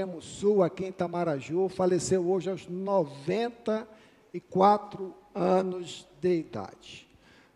extremo 0.00 0.22
sul, 0.22 0.62
aqui 0.62 0.86
em 0.86 0.92
Tamaraju, 0.92 1.68
faleceu 1.68 2.26
hoje 2.26 2.48
aos 2.48 2.66
94 2.66 5.14
anos 5.34 6.08
de 6.18 6.38
idade. 6.38 7.06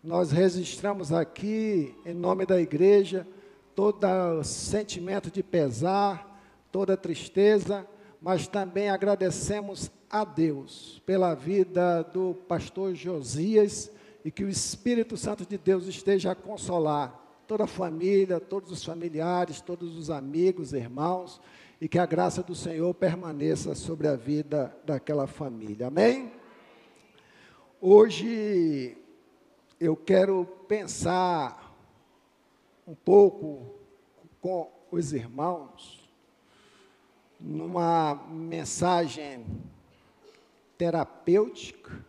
Nós 0.02 0.30
registramos 0.30 1.10
aqui, 1.10 1.96
em 2.04 2.12
nome 2.12 2.44
da 2.44 2.60
igreja, 2.60 3.26
todo 3.74 4.06
o 4.38 4.44
sentimento 4.44 5.30
de 5.30 5.42
pesar, 5.42 6.38
toda 6.70 6.98
tristeza, 6.98 7.88
mas 8.20 8.46
também 8.46 8.90
agradecemos 8.90 9.90
a 10.10 10.22
Deus 10.22 11.00
pela 11.06 11.32
vida 11.32 12.02
do 12.02 12.34
pastor 12.46 12.94
Josias 12.94 13.90
e 14.22 14.30
que 14.30 14.44
o 14.44 14.50
Espírito 14.50 15.16
Santo 15.16 15.46
de 15.46 15.56
Deus 15.56 15.86
esteja 15.86 16.32
a 16.32 16.34
consolar 16.34 17.22
toda 17.46 17.64
a 17.64 17.66
família, 17.66 18.38
todos 18.38 18.70
os 18.70 18.84
familiares, 18.84 19.62
todos 19.62 19.96
os 19.96 20.10
amigos, 20.10 20.74
irmãos, 20.74 21.40
e 21.80 21.88
que 21.88 21.98
a 21.98 22.06
graça 22.06 22.42
do 22.42 22.54
Senhor 22.54 22.94
permaneça 22.94 23.74
sobre 23.74 24.08
a 24.08 24.16
vida 24.16 24.76
daquela 24.84 25.26
família. 25.26 25.88
Amém? 25.88 26.32
Hoje 27.80 28.96
eu 29.78 29.96
quero 29.96 30.46
pensar 30.68 31.76
um 32.86 32.94
pouco 32.94 33.74
com 34.40 34.70
os 34.90 35.12
irmãos 35.12 36.08
numa 37.40 38.14
mensagem 38.30 39.44
terapêutica, 40.78 42.04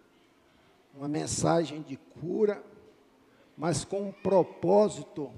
uma 0.94 1.08
mensagem 1.08 1.82
de 1.82 1.98
cura, 1.98 2.63
mas 3.58 3.84
com 3.84 4.10
um 4.10 4.12
propósito 4.12 5.32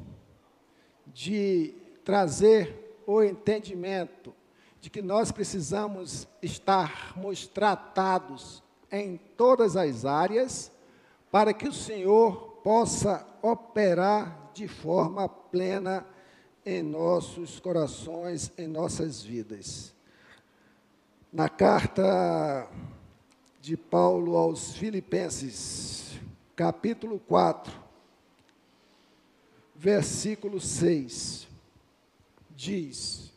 de 1.08 1.74
trazer 2.04 2.87
o 3.08 3.24
entendimento 3.24 4.36
de 4.82 4.90
que 4.90 5.02
nós 5.02 5.32
precisamos 5.32 6.28
estarmos 6.42 7.48
tratados 7.48 8.62
em 8.92 9.18
todas 9.38 9.78
as 9.78 10.04
áreas 10.06 10.72
para 11.32 11.54
que 11.54 11.68
o 11.68 11.74
Senhor 11.74 12.60
possa 12.62 13.26
operar 13.42 14.52
de 14.54 14.68
forma 14.68 15.28
plena 15.30 16.06
em 16.66 16.84
nossos 16.84 17.60
corações, 17.62 18.52
em 18.58 18.68
nossas 18.68 19.24
vidas. 19.24 19.94
Na 21.32 21.48
carta 21.48 22.68
de 23.62 23.78
Paulo 23.78 24.36
aos 24.36 24.76
Filipenses, 24.76 26.20
capítulo 26.56 27.20
4, 27.20 27.74
versículo 29.76 30.60
6, 30.60 31.47
diz: 32.58 33.32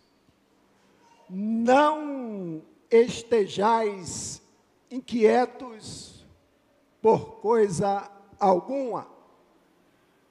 Não 1.29 2.61
estejais 2.91 4.43
inquietos 4.91 6.27
por 7.01 7.41
coisa 7.41 8.11
alguma 8.41 9.21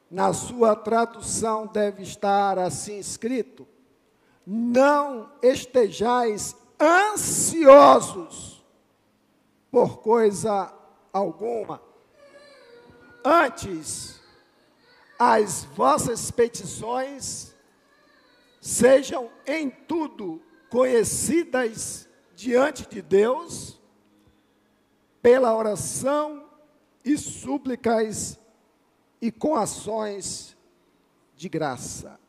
na 0.10 0.34
sua 0.34 0.76
tradução 0.76 1.68
deve 1.68 2.02
estar 2.02 2.58
assim 2.58 2.98
escrito: 2.98 3.68
Não 4.46 5.32
estejais 5.42 6.56
ansiosos 6.80 8.66
por 9.72 10.00
coisa 10.00 10.74
alguma. 11.14 11.82
Antes, 13.24 14.20
as 15.20 15.66
vossas 15.66 16.32
petições 16.32 17.49
sejam 18.60 19.30
em 19.46 19.70
tudo 19.70 20.42
conhecidas 20.70 22.08
diante 22.36 22.88
de 22.88 23.02
Deus, 23.02 23.80
pela 25.22 25.56
oração 25.56 26.46
e 27.04 27.18
súplicas 27.18 28.40
e 29.22 29.32
com 29.32 29.56
ações 29.56 30.56
de 31.36 31.50
graça. 31.50 32.20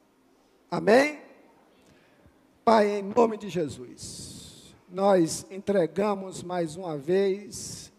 Amém? 0.71 1.21
Pai, 2.65 2.99
em 2.99 3.03
nome 3.03 3.37
de 3.37 3.49
Jesus, 3.49 4.75
nós 4.89 5.47
entregamos 5.51 6.43
mais 6.43 6.77
uma 6.77 6.97
vez 6.97 7.93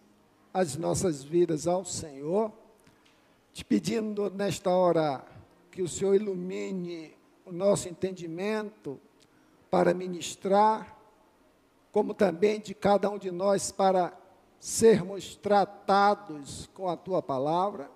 as 0.53 0.75
nossas 0.75 1.23
vidas 1.23 1.67
ao 1.67 1.85
Senhor, 1.85 2.51
te 3.53 3.63
pedindo 3.63 4.29
nesta 4.29 4.69
hora 4.69 5.23
que 5.71 5.81
o 5.81 5.87
Senhor 5.87 6.15
ilumine 6.15 7.13
o 7.51 7.55
nosso 7.55 7.87
entendimento 7.87 8.99
para 9.69 9.93
ministrar, 9.93 10.97
como 11.91 12.13
também 12.13 12.59
de 12.59 12.73
cada 12.73 13.09
um 13.09 13.17
de 13.17 13.29
nós 13.31 13.71
para 13.71 14.17
sermos 14.59 15.35
tratados 15.35 16.69
com 16.73 16.89
a 16.89 16.95
tua 16.95 17.21
palavra 17.21 17.89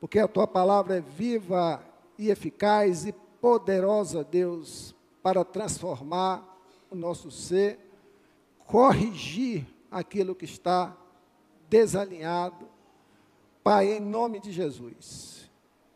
porque 0.00 0.18
a 0.18 0.28
tua 0.28 0.46
palavra 0.46 0.96
é 0.96 1.00
viva 1.00 1.82
e 2.18 2.30
eficaz 2.30 3.06
e 3.06 3.12
poderosa, 3.40 4.22
Deus, 4.22 4.94
para 5.22 5.44
transformar 5.44 6.44
o 6.90 6.94
nosso 6.94 7.30
ser, 7.30 7.78
corrigir 8.66 9.66
aquilo 9.90 10.34
que 10.34 10.44
está 10.44 10.96
desalinhado. 11.68 12.68
Pai, 13.64 13.94
em 13.94 14.00
nome 14.00 14.38
de 14.38 14.52
Jesus, 14.52 15.45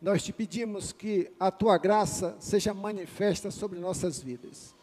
nós 0.01 0.23
te 0.23 0.33
pedimos 0.33 0.91
que 0.91 1.31
a 1.39 1.51
tua 1.51 1.77
graça 1.77 2.35
seja 2.39 2.73
manifesta 2.73 3.51
sobre 3.51 3.79
nossas 3.79 4.19
vidas 4.19 4.75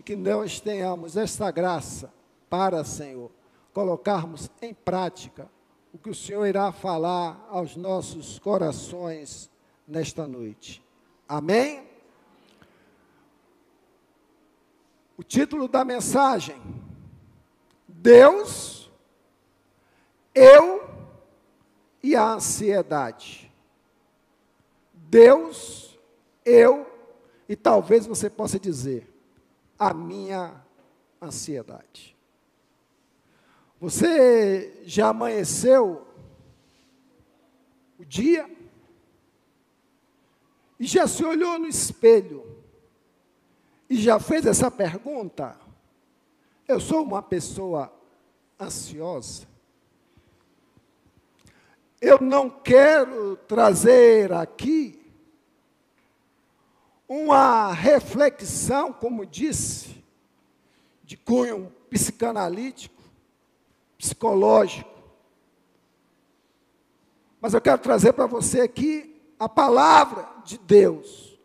e 0.00 0.02
que 0.02 0.16
nós 0.16 0.58
tenhamos 0.58 1.16
esta 1.16 1.48
graça 1.52 2.12
para, 2.50 2.82
Senhor, 2.82 3.30
colocarmos 3.72 4.50
em 4.60 4.74
prática 4.74 5.48
o 5.92 5.98
que 5.98 6.10
o 6.10 6.14
Senhor 6.14 6.44
irá 6.44 6.72
falar 6.72 7.46
aos 7.50 7.76
nossos 7.76 8.40
corações 8.40 9.48
nesta 9.86 10.26
noite. 10.26 10.82
Amém? 11.28 11.86
O 15.16 15.22
título 15.22 15.68
da 15.68 15.84
mensagem: 15.84 16.60
Deus, 17.86 18.90
eu 20.34 20.82
e 22.02 22.16
a 22.16 22.32
ansiedade. 22.32 23.43
Deus, 25.14 25.96
eu 26.44 26.84
e 27.48 27.54
talvez 27.54 28.04
você 28.04 28.28
possa 28.28 28.58
dizer, 28.58 29.08
a 29.78 29.94
minha 29.94 30.60
ansiedade. 31.22 32.16
Você 33.80 34.82
já 34.84 35.10
amanheceu 35.10 36.04
o 37.96 38.04
dia 38.04 38.50
e 40.80 40.84
já 40.84 41.06
se 41.06 41.24
olhou 41.24 41.60
no 41.60 41.68
espelho 41.68 42.44
e 43.88 43.94
já 43.94 44.18
fez 44.18 44.44
essa 44.44 44.68
pergunta? 44.68 45.56
Eu 46.66 46.80
sou 46.80 47.04
uma 47.04 47.22
pessoa 47.22 47.96
ansiosa. 48.60 49.46
Eu 52.00 52.20
não 52.20 52.50
quero 52.50 53.36
trazer 53.46 54.32
aqui 54.32 55.03
uma 57.08 57.72
reflexão, 57.72 58.92
como 58.92 59.26
disse, 59.26 60.02
de 61.02 61.16
cunho 61.16 61.72
psicanalítico, 61.90 63.02
psicológico. 63.98 64.90
Mas 67.40 67.52
eu 67.52 67.60
quero 67.60 67.78
trazer 67.78 68.12
para 68.14 68.26
você 68.26 68.62
aqui 68.62 69.20
a 69.38 69.48
palavra 69.48 70.26
de 70.44 70.56
Deus. 70.58 71.38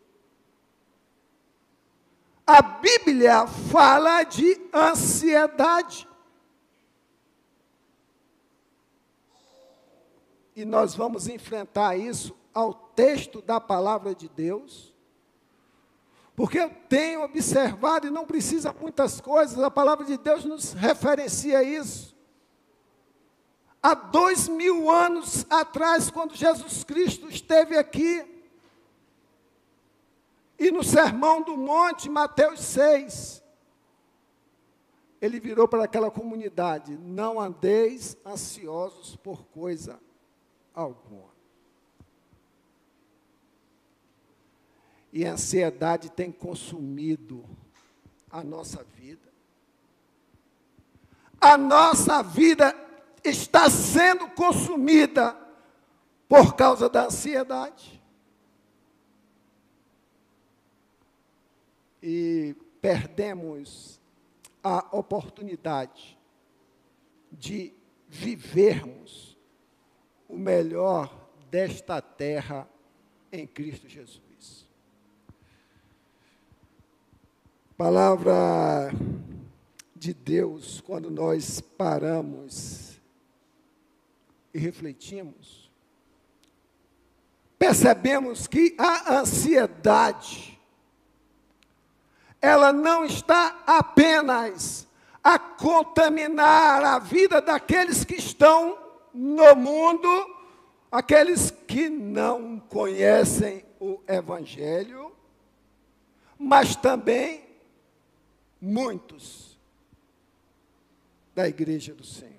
A 2.46 2.62
Bíblia 2.62 3.46
fala 3.46 4.22
de 4.24 4.60
ansiedade. 4.74 6.08
E 10.56 10.64
nós 10.64 10.94
vamos 10.94 11.28
enfrentar 11.28 11.96
isso 11.96 12.36
ao 12.52 12.74
texto 12.74 13.40
da 13.40 13.60
palavra 13.60 14.14
de 14.14 14.28
Deus. 14.28 14.89
Porque 16.34 16.58
eu 16.58 16.70
tenho 16.88 17.22
observado 17.22 18.06
e 18.06 18.10
não 18.10 18.24
precisa 18.24 18.72
muitas 18.72 19.20
coisas, 19.20 19.58
a 19.58 19.70
palavra 19.70 20.04
de 20.04 20.16
Deus 20.16 20.44
nos 20.44 20.72
referencia 20.72 21.62
isso 21.62 22.10
há 23.82 23.94
dois 23.94 24.48
mil 24.48 24.90
anos 24.90 25.46
atrás, 25.48 26.10
quando 26.10 26.34
Jesus 26.34 26.84
Cristo 26.84 27.28
esteve 27.28 27.76
aqui, 27.76 28.26
e 30.58 30.70
no 30.70 30.84
Sermão 30.84 31.42
do 31.42 31.56
Monte, 31.56 32.10
Mateus 32.10 32.60
6, 32.60 33.42
ele 35.20 35.40
virou 35.40 35.66
para 35.66 35.84
aquela 35.84 36.10
comunidade: 36.10 36.96
não 36.98 37.40
andeis 37.40 38.16
ansiosos 38.24 39.16
por 39.16 39.44
coisa 39.46 39.98
alguma. 40.74 41.29
E 45.12 45.26
a 45.26 45.32
ansiedade 45.32 46.10
tem 46.10 46.30
consumido 46.30 47.44
a 48.30 48.44
nossa 48.44 48.84
vida. 48.84 49.30
a 51.40 51.56
nossa 51.56 52.22
vida 52.22 52.76
está 53.24 53.70
sendo 53.70 54.28
consumida 54.30 55.36
por 56.28 56.54
causa 56.54 56.88
da 56.88 57.06
ansiedade. 57.06 58.00
E 62.02 62.54
perdemos 62.80 63.98
a 64.62 64.86
oportunidade 64.96 66.18
de 67.32 67.72
vivermos 68.06 69.36
o 70.28 70.36
melhor 70.36 71.28
desta 71.50 72.00
terra 72.02 72.68
em 73.32 73.46
Cristo 73.46 73.88
Jesus. 73.88 74.29
Palavra 77.80 78.92
de 79.96 80.12
Deus, 80.12 80.82
quando 80.82 81.10
nós 81.10 81.62
paramos 81.62 83.00
e 84.52 84.58
refletimos, 84.58 85.72
percebemos 87.58 88.46
que 88.46 88.76
a 88.76 89.20
ansiedade, 89.20 90.60
ela 92.38 92.70
não 92.70 93.02
está 93.02 93.62
apenas 93.66 94.86
a 95.24 95.38
contaminar 95.38 96.84
a 96.84 96.98
vida 96.98 97.40
daqueles 97.40 98.04
que 98.04 98.16
estão 98.16 98.76
no 99.14 99.56
mundo, 99.56 100.36
aqueles 100.92 101.50
que 101.66 101.88
não 101.88 102.60
conhecem 102.60 103.64
o 103.80 103.98
Evangelho, 104.06 105.10
mas 106.38 106.76
também 106.76 107.48
muitos 108.60 109.58
da 111.34 111.48
igreja 111.48 111.94
do 111.94 112.04
Senhor. 112.04 112.34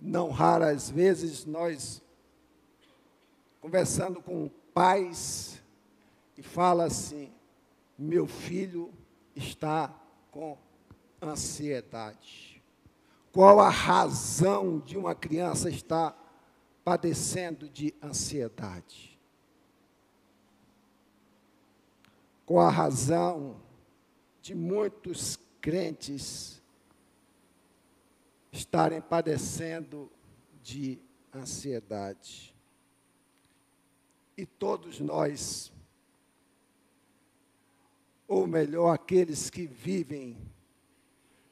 Não 0.00 0.30
raras 0.30 0.90
vezes 0.90 1.44
nós 1.44 2.02
conversando 3.60 4.22
com 4.22 4.48
pais 4.72 5.60
e 6.36 6.42
fala 6.42 6.84
assim: 6.84 7.32
meu 7.98 8.26
filho 8.26 8.92
está 9.34 9.92
com 10.30 10.56
ansiedade. 11.20 12.62
Qual 13.32 13.60
a 13.60 13.68
razão 13.68 14.78
de 14.78 14.96
uma 14.96 15.14
criança 15.14 15.68
estar 15.68 16.16
padecendo 16.84 17.68
de 17.68 17.94
ansiedade? 18.02 19.15
Qual 22.46 22.66
a 22.66 22.70
razão 22.70 23.60
de 24.40 24.54
muitos 24.54 25.38
crentes 25.60 26.62
estarem 28.50 29.02
padecendo 29.02 30.10
de 30.62 30.98
ansiedade? 31.34 32.54
E 34.38 34.46
todos 34.46 35.00
nós 35.00 35.70
ou 38.28 38.46
melhor, 38.46 38.92
aqueles 38.92 39.48
que 39.50 39.66
vivem 39.66 40.36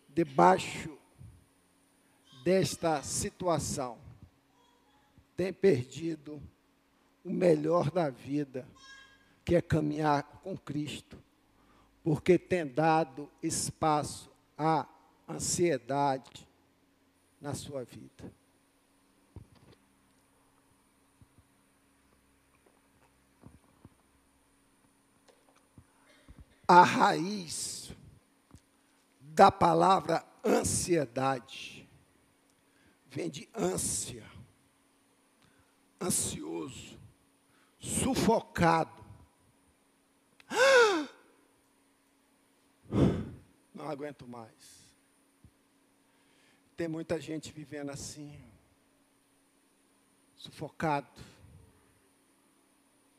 debaixo 0.09 0.99
desta 2.45 3.03
situação, 3.03 3.99
têm 5.37 5.53
perdido 5.53 6.43
o 7.25 7.31
melhor 7.31 7.91
da 7.91 8.11
vida, 8.11 8.69
que 9.45 9.55
é 9.55 9.63
caminhar 9.63 10.23
com 10.43 10.57
Cristo, 10.57 11.19
porque 12.03 12.39
tem 12.39 12.67
dado 12.67 13.31
espaço 13.43 14.31
à 14.57 14.87
ansiedade 15.29 16.49
na 17.41 17.55
sua 17.55 17.85
vida. 17.85 18.33
a 26.67 26.83
raiz 26.83 27.93
da 29.21 29.51
palavra 29.51 30.25
ansiedade 30.45 31.89
vem 33.11 33.29
de 33.29 33.49
ânsia, 33.55 34.25
ansioso, 36.01 36.99
sufocado. 37.79 39.04
Não 43.75 43.89
aguento 43.89 44.27
mais. 44.27 44.85
Tem 46.77 46.89
muita 46.89 47.21
gente 47.21 47.53
vivendo 47.53 47.91
assim, 47.91 48.39
sufocado. 50.37 51.09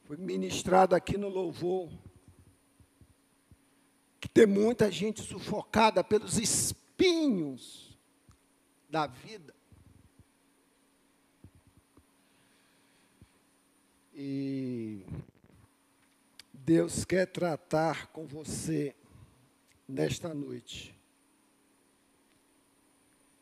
Foi 0.03 0.17
ministrado 0.17 0.95
aqui 0.95 1.17
no 1.17 1.29
louvor 1.29 1.89
tem 4.35 4.45
muita 4.45 4.91
gente 4.91 5.21
sufocada 5.21 6.03
pelos 6.03 6.37
espinhos 6.37 7.97
da 8.89 9.07
vida. 9.07 9.55
E 14.13 15.05
Deus 16.65 17.05
quer 17.05 17.27
tratar 17.27 18.07
com 18.07 18.25
você 18.25 18.95
nesta 19.87 20.33
noite. 20.33 20.99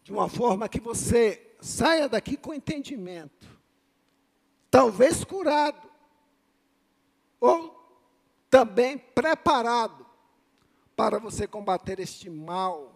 De 0.04 0.12
uma 0.12 0.28
forma 0.28 0.68
que 0.68 0.82
você 0.82 1.56
saia 1.62 2.10
daqui 2.10 2.36
com 2.36 2.54
entendimento. 2.54 3.48
Talvez 4.70 5.24
curado. 5.24 5.90
Ou 7.40 7.74
também 8.50 8.98
preparado 8.98 10.06
para 10.94 11.18
você 11.18 11.48
combater 11.48 12.00
este 12.00 12.30
mal 12.30 12.94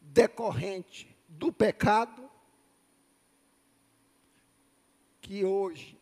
decorrente 0.00 1.16
do 1.28 1.52
pecado 1.52 2.28
que 5.20 5.44
hoje 5.44 5.97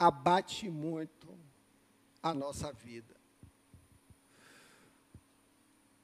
abate 0.00 0.68
muito 0.70 1.28
a 2.22 2.32
nossa 2.32 2.72
vida. 2.72 3.14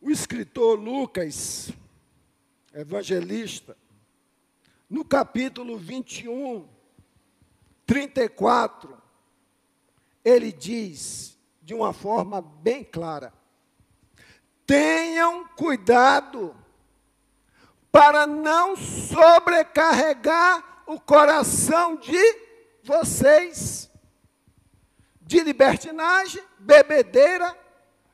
O 0.02 0.10
escritor 0.10 0.78
Lucas, 0.78 1.72
evangelista, 2.74 3.74
no 4.88 5.02
capítulo 5.02 5.78
21, 5.78 6.68
34, 7.86 9.02
ele 10.22 10.52
diz: 10.52 11.38
de 11.62 11.72
uma 11.72 11.94
forma 11.94 12.42
bem 12.42 12.84
clara. 12.84 13.32
Tenham 14.66 15.48
cuidado 15.48 16.54
para 17.90 18.26
não 18.26 18.76
sobrecarregar 18.76 20.82
o 20.86 21.00
coração 21.00 21.96
de 21.96 22.45
vocês 22.86 23.90
de 25.20 25.40
libertinagem, 25.40 26.42
bebedeira, 26.58 27.54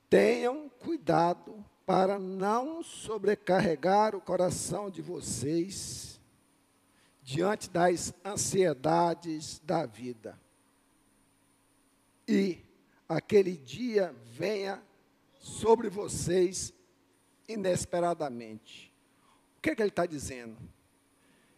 Tenham 0.09 0.67
cuidado 0.67 1.63
para 1.85 2.17
não 2.17 2.81
sobrecarregar 2.81 4.15
o 4.15 4.21
coração 4.21 4.89
de 4.89 5.03
vocês 5.03 6.19
diante 7.21 7.69
das 7.69 8.11
ansiedades 8.25 9.59
da 9.59 9.85
vida. 9.85 10.37
E 12.27 12.65
aquele 13.07 13.55
dia 13.55 14.15
venha 14.25 14.81
sobre 15.39 15.89
vocês 15.89 16.73
inesperadamente. 17.47 18.90
O 19.61 19.63
que, 19.63 19.69
é 19.69 19.75
que 19.75 19.81
ele 19.83 19.89
está 19.89 20.07
dizendo? 20.07 20.57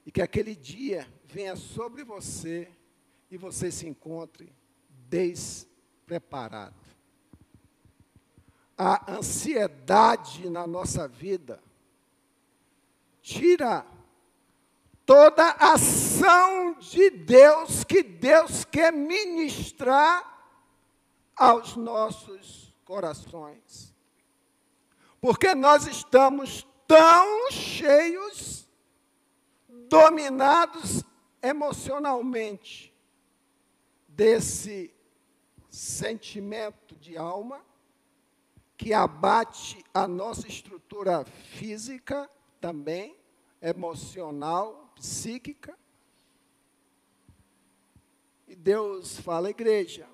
E 0.05 0.11
que 0.11 0.21
aquele 0.21 0.57
dia 0.57 1.07
venha 1.23 1.55
sobre 1.55 2.03
você 2.03 2.69
e 3.31 3.37
você 3.37 3.71
se 3.71 3.87
encontre 3.87 4.51
despreparado. 5.07 6.75
A 8.77 9.09
ansiedade 9.09 10.49
na 10.49 10.67
nossa 10.67 11.07
vida 11.07 11.63
tira 13.21 13.85
toda 15.05 15.51
ação 15.51 16.73
de 16.73 17.09
Deus 17.09 17.85
que 17.85 18.03
Deus 18.03 18.65
quer 18.65 18.91
ministrar 18.91 20.45
aos 21.37 21.77
nossos 21.77 22.75
corações. 22.83 23.95
Porque 25.21 25.55
nós 25.55 25.87
estamos 25.87 26.67
tão 26.87 27.51
cheios, 27.51 28.67
dominados 29.89 31.03
emocionalmente 31.41 32.93
desse 34.07 34.93
sentimento 35.69 36.95
de 36.95 37.17
alma 37.17 37.63
que 38.77 38.93
abate 38.93 39.83
a 39.93 40.07
nossa 40.07 40.47
estrutura 40.47 41.25
física 41.25 42.29
também, 42.59 43.15
emocional, 43.61 44.91
psíquica. 44.95 45.77
E 48.47 48.55
Deus 48.55 49.17
fala, 49.19 49.49
igreja, 49.49 50.07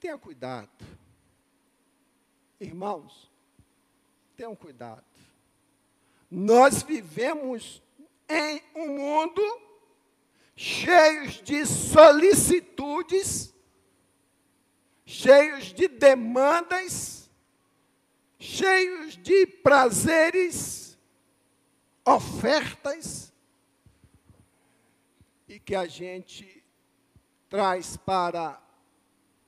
tenha 0.00 0.18
cuidado. 0.18 0.84
Irmãos, 2.60 3.30
tenham 4.36 4.56
cuidado. 4.56 5.04
Nós 6.30 6.82
vivemos 6.82 7.82
em 8.28 8.62
um 8.74 8.98
mundo 8.98 9.42
cheios 10.56 11.34
de 11.42 11.64
solicitudes, 11.66 13.54
cheios 15.04 15.66
de 15.66 15.86
demandas, 15.86 17.30
cheios 18.38 19.16
de 19.16 19.46
prazeres, 19.46 20.98
ofertas, 22.04 23.32
e 25.48 25.60
que 25.60 25.74
a 25.74 25.86
gente 25.86 26.64
traz 27.48 27.96
para 27.96 28.60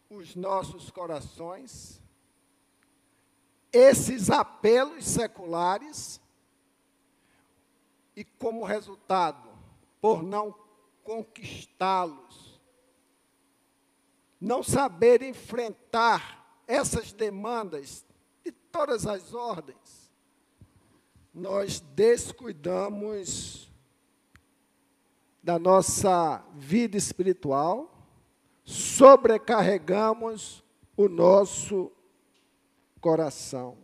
os 0.08 0.37
nossos 0.37 0.90
corações 0.90 2.00
esses 3.73 4.30
apelos 4.30 5.04
seculares 5.04 6.20
e, 8.19 8.25
como 8.25 8.65
resultado, 8.65 9.49
por 10.01 10.25
não 10.25 10.53
conquistá-los, 11.05 12.61
não 14.41 14.61
saber 14.61 15.23
enfrentar 15.23 16.61
essas 16.67 17.13
demandas 17.13 18.05
de 18.45 18.51
todas 18.51 19.07
as 19.07 19.35
ordens, 19.35 20.11
nós 21.33 21.79
descuidamos 21.79 23.73
da 25.41 25.57
nossa 25.57 26.45
vida 26.57 26.97
espiritual, 26.97 27.89
sobrecarregamos 28.65 30.65
o 30.97 31.09
nosso 31.09 31.93
coração. 33.01 33.79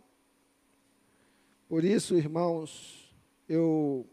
Por 1.69 1.85
isso, 1.85 2.17
irmãos, 2.17 3.15
eu 3.47 4.05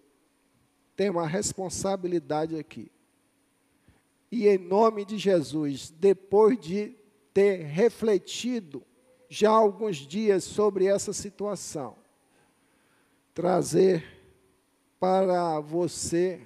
tenho 0.97 1.13
uma 1.13 1.27
responsabilidade 1.27 2.57
aqui. 2.57 2.91
E 4.31 4.49
em 4.49 4.59
nome 4.59 5.05
de 5.05 5.19
Jesus, 5.19 5.91
depois 5.91 6.59
de 6.59 6.97
ter 7.35 7.65
refletido 7.65 8.83
já 9.29 9.51
alguns 9.51 9.97
dias 9.97 10.45
sobre 10.45 10.87
essa 10.87 11.13
situação, 11.13 11.97
trazer 13.35 14.05
para 15.01 15.59
você 15.61 16.41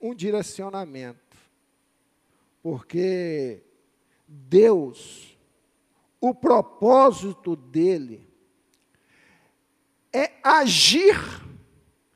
um 0.00 0.14
direcionamento. 0.14 1.36
Porque 2.62 3.62
Deus, 4.26 5.38
o 6.20 6.34
propósito 6.34 7.54
dele 7.54 8.28
é 10.12 10.32
agir 10.42 11.43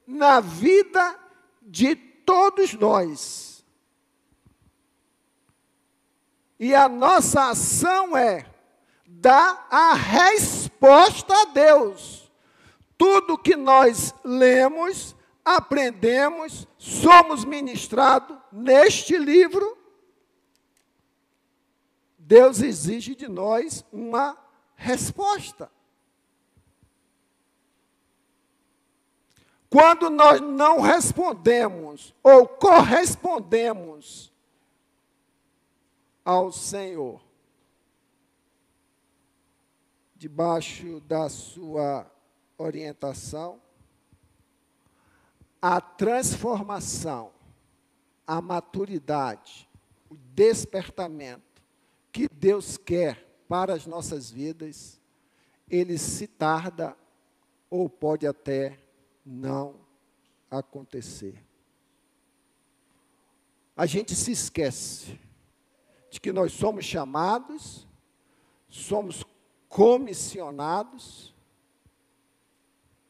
na 0.09 0.41
vida 0.41 1.21
de 1.61 1.95
todos 1.95 2.73
nós. 2.73 3.63
E 6.59 6.75
a 6.75 6.89
nossa 6.89 7.51
ação 7.51 8.17
é 8.17 8.47
dar 9.07 9.69
a 9.71 9.93
resposta 9.93 11.35
a 11.43 11.45
Deus. 11.45 12.33
Tudo 12.97 13.37
que 13.37 13.55
nós 13.55 14.15
lemos, 14.25 15.15
aprendemos, 15.45 16.67
somos 16.79 17.45
ministrados 17.45 18.37
neste 18.51 19.19
livro, 19.19 19.77
Deus 22.19 22.61
exige 22.61 23.15
de 23.15 23.29
nós 23.29 23.85
uma 23.93 24.37
resposta. 24.75 25.71
Quando 29.71 30.09
nós 30.09 30.41
não 30.41 30.81
respondemos 30.81 32.15
ou 32.23 32.49
correspondemos 32.49 34.33
ao 36.25 36.51
Senhor, 36.51 37.21
debaixo 40.17 41.01
da 41.01 41.29
sua 41.29 42.11
orientação, 42.57 43.61
a 45.61 45.81
transformação, 45.81 47.31
a 48.27 48.41
maturidade, 48.41 49.69
o 50.09 50.17
despertamento 50.17 51.63
que 52.11 52.27
Deus 52.29 52.77
quer 52.77 53.27
para 53.49 53.75
as 53.75 53.87
nossas 53.87 54.31
vidas, 54.31 54.99
ele 55.69 55.99
se 55.99 56.27
tarda 56.27 56.97
ou 57.71 57.89
pode 57.89 58.27
até 58.27 58.79
não 59.29 59.75
acontecer. 60.51 61.45
A 63.77 63.85
gente 63.85 64.15
se 64.15 64.33
esquece 64.33 65.21
de 66.11 66.19
que 66.19 66.33
nós 66.33 66.53
somos 66.53 66.85
chamados, 66.85 67.87
somos 68.69 69.23
comissionados 69.69 71.35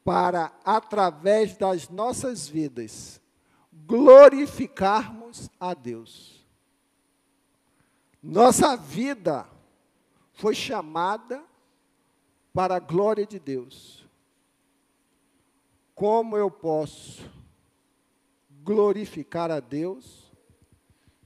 para, 0.03 0.51
através 0.65 1.55
das 1.55 1.87
nossas 1.87 2.47
vidas, 2.47 3.21
glorificarmos 3.71 5.49
a 5.57 5.73
Deus. 5.73 6.45
Nossa 8.21 8.75
vida 8.75 9.47
foi 10.33 10.53
chamada 10.53 11.41
para 12.53 12.75
a 12.75 12.79
glória 12.79 13.25
de 13.25 13.39
Deus. 13.39 14.08
Como 15.99 16.37
eu 16.37 16.49
posso 16.49 17.29
glorificar 18.63 19.51
a 19.51 19.59
Deus 19.59 20.31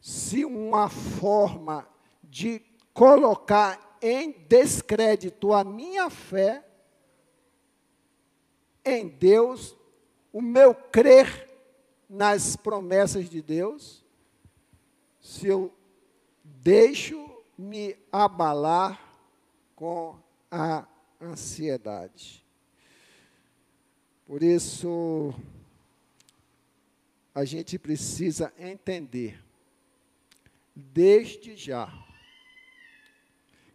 se 0.02 0.44
uma 0.44 0.90
forma 0.90 1.88
de 2.24 2.60
colocar 2.92 4.00
em 4.02 4.32
descrédito 4.32 5.54
a 5.54 5.64
minha 5.64 6.10
fé 6.10 6.68
em 8.84 9.08
Deus, 9.08 9.78
o 10.32 10.42
meu 10.42 10.74
crer 10.74 11.48
nas 12.10 12.56
promessas 12.56 13.30
de 13.30 13.44
Deus, 13.44 14.04
se 15.22 15.46
eu 15.46 15.72
deixo 16.44 17.30
me 17.56 17.96
abalar 18.12 19.00
com 19.76 20.18
a 20.50 20.88
ansiedade. 21.22 22.43
Por 24.26 24.42
isso, 24.42 25.34
a 27.36 27.44
gente 27.44 27.78
precisa 27.78 28.54
entender, 28.58 29.44
desde 30.74 31.56
já, 31.56 31.92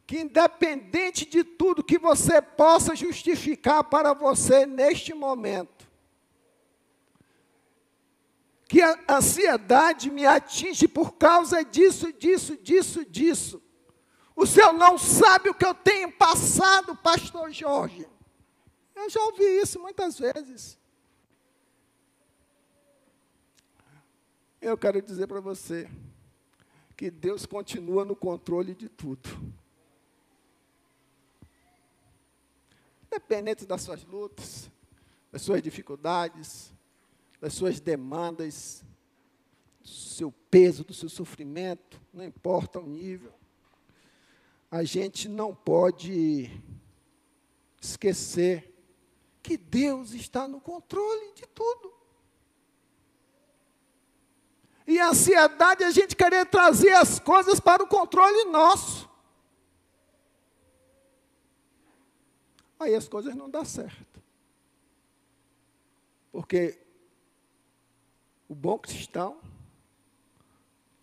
que 0.07 0.21
independente 0.21 1.27
de 1.27 1.45
tudo 1.45 1.85
que 1.85 1.99
você 1.99 2.41
possa 2.41 2.97
justificar 2.97 3.85
para 3.85 4.15
você 4.15 4.65
neste 4.65 5.13
momento, 5.13 5.87
que 8.67 8.81
a 8.81 8.99
ansiedade 9.09 10.11
me 10.11 10.25
atinge 10.25 10.89
por 10.89 11.13
causa 11.13 11.63
disso, 11.65 12.13
disso, 12.13 12.57
disso, 12.57 13.05
disso. 13.05 13.63
O 14.37 14.47
senhor 14.47 14.73
não 14.73 14.97
sabe 14.97 15.51
o 15.51 15.55
que 15.55 15.65
eu 15.65 15.75
tenho 15.75 16.13
passado, 16.13 16.95
pastor 16.97 17.51
Jorge. 17.51 18.07
Eu 18.99 19.09
já 19.09 19.23
ouvi 19.23 19.45
isso 19.45 19.79
muitas 19.79 20.19
vezes. 20.19 20.77
Eu 24.61 24.77
quero 24.77 25.01
dizer 25.01 25.29
para 25.29 25.41
você 25.41 25.89
que 26.97 27.09
Deus 27.09 27.47
continua 27.47 28.05
no 28.05 28.17
controle 28.17 28.75
de 28.75 28.89
tudo. 28.89 29.29
Independente 33.07 33.65
das 33.65 33.83
suas 33.83 34.05
lutas, 34.05 34.69
das 35.31 35.43
suas 35.43 35.63
dificuldades, 35.63 36.73
das 37.41 37.55
suas 37.55 37.79
demandas, 37.79 38.85
do 39.81 39.89
seu 39.89 40.33
peso, 40.51 40.83
do 40.83 40.93
seu 40.93 41.09
sofrimento, 41.09 42.01
não 42.13 42.25
importa 42.25 42.81
o 42.81 42.87
nível, 42.87 43.33
a 44.69 44.83
gente 44.83 45.29
não 45.29 45.55
pode 45.55 46.51
esquecer 47.81 48.75
que 49.49 49.57
Deus 49.57 50.13
está 50.13 50.47
no 50.47 50.61
controle 50.61 51.33
de 51.33 51.47
tudo. 51.47 51.91
E 54.87 55.01
a 55.01 55.09
ansiedade 55.09 55.83
é 55.83 55.87
a 55.87 55.91
gente 55.91 56.15
querer 56.15 56.45
trazer 56.45 56.93
as 56.93 57.19
coisas 57.19 57.59
para 57.59 57.83
o 57.83 57.87
controle 57.87 58.45
nosso. 58.45 59.09
Aí 62.79 62.95
as 62.95 63.09
coisas 63.09 63.35
não 63.35 63.49
dão 63.49 63.65
certo. 63.65 64.23
Porque 66.31 66.79
o 68.51 68.55
bom 68.55 68.79
cristão 68.79 69.41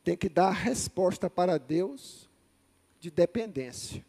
tem 0.03 0.15
que 0.15 0.29
dar 0.29 0.51
resposta 0.51 1.31
para 1.31 1.57
Deus 1.57 2.29
de 2.99 3.09
dependência. 3.09 4.05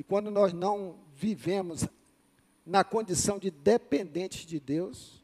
E 0.00 0.02
quando 0.02 0.30
nós 0.30 0.54
não 0.54 0.98
vivemos 1.14 1.86
na 2.64 2.82
condição 2.82 3.38
de 3.38 3.50
dependentes 3.50 4.46
de 4.46 4.58
Deus, 4.58 5.22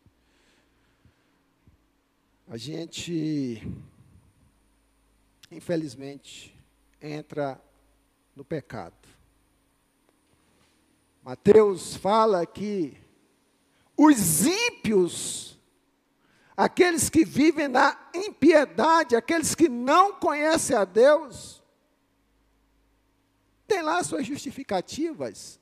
a 2.47 2.59
gente, 2.59 3.67
infelizmente, 5.51 6.55
entra 7.01 7.59
no 8.35 8.45
pecado. 8.45 9.09
Mateus 11.23 11.97
fala 11.97 12.45
que 12.45 12.99
os 13.97 14.45
ímpios, 14.45 15.59
aqueles 16.55 17.09
que 17.09 17.25
vivem 17.25 17.67
na 17.67 18.11
impiedade, 18.15 19.17
aqueles 19.17 19.55
que 19.55 19.71
não 19.71 20.21
conhecem 20.21 20.77
a 20.77 20.85
Deus, 20.85 21.63
têm 23.77 23.83
lá 23.83 24.03
suas 24.03 24.27
justificativas, 24.27 25.61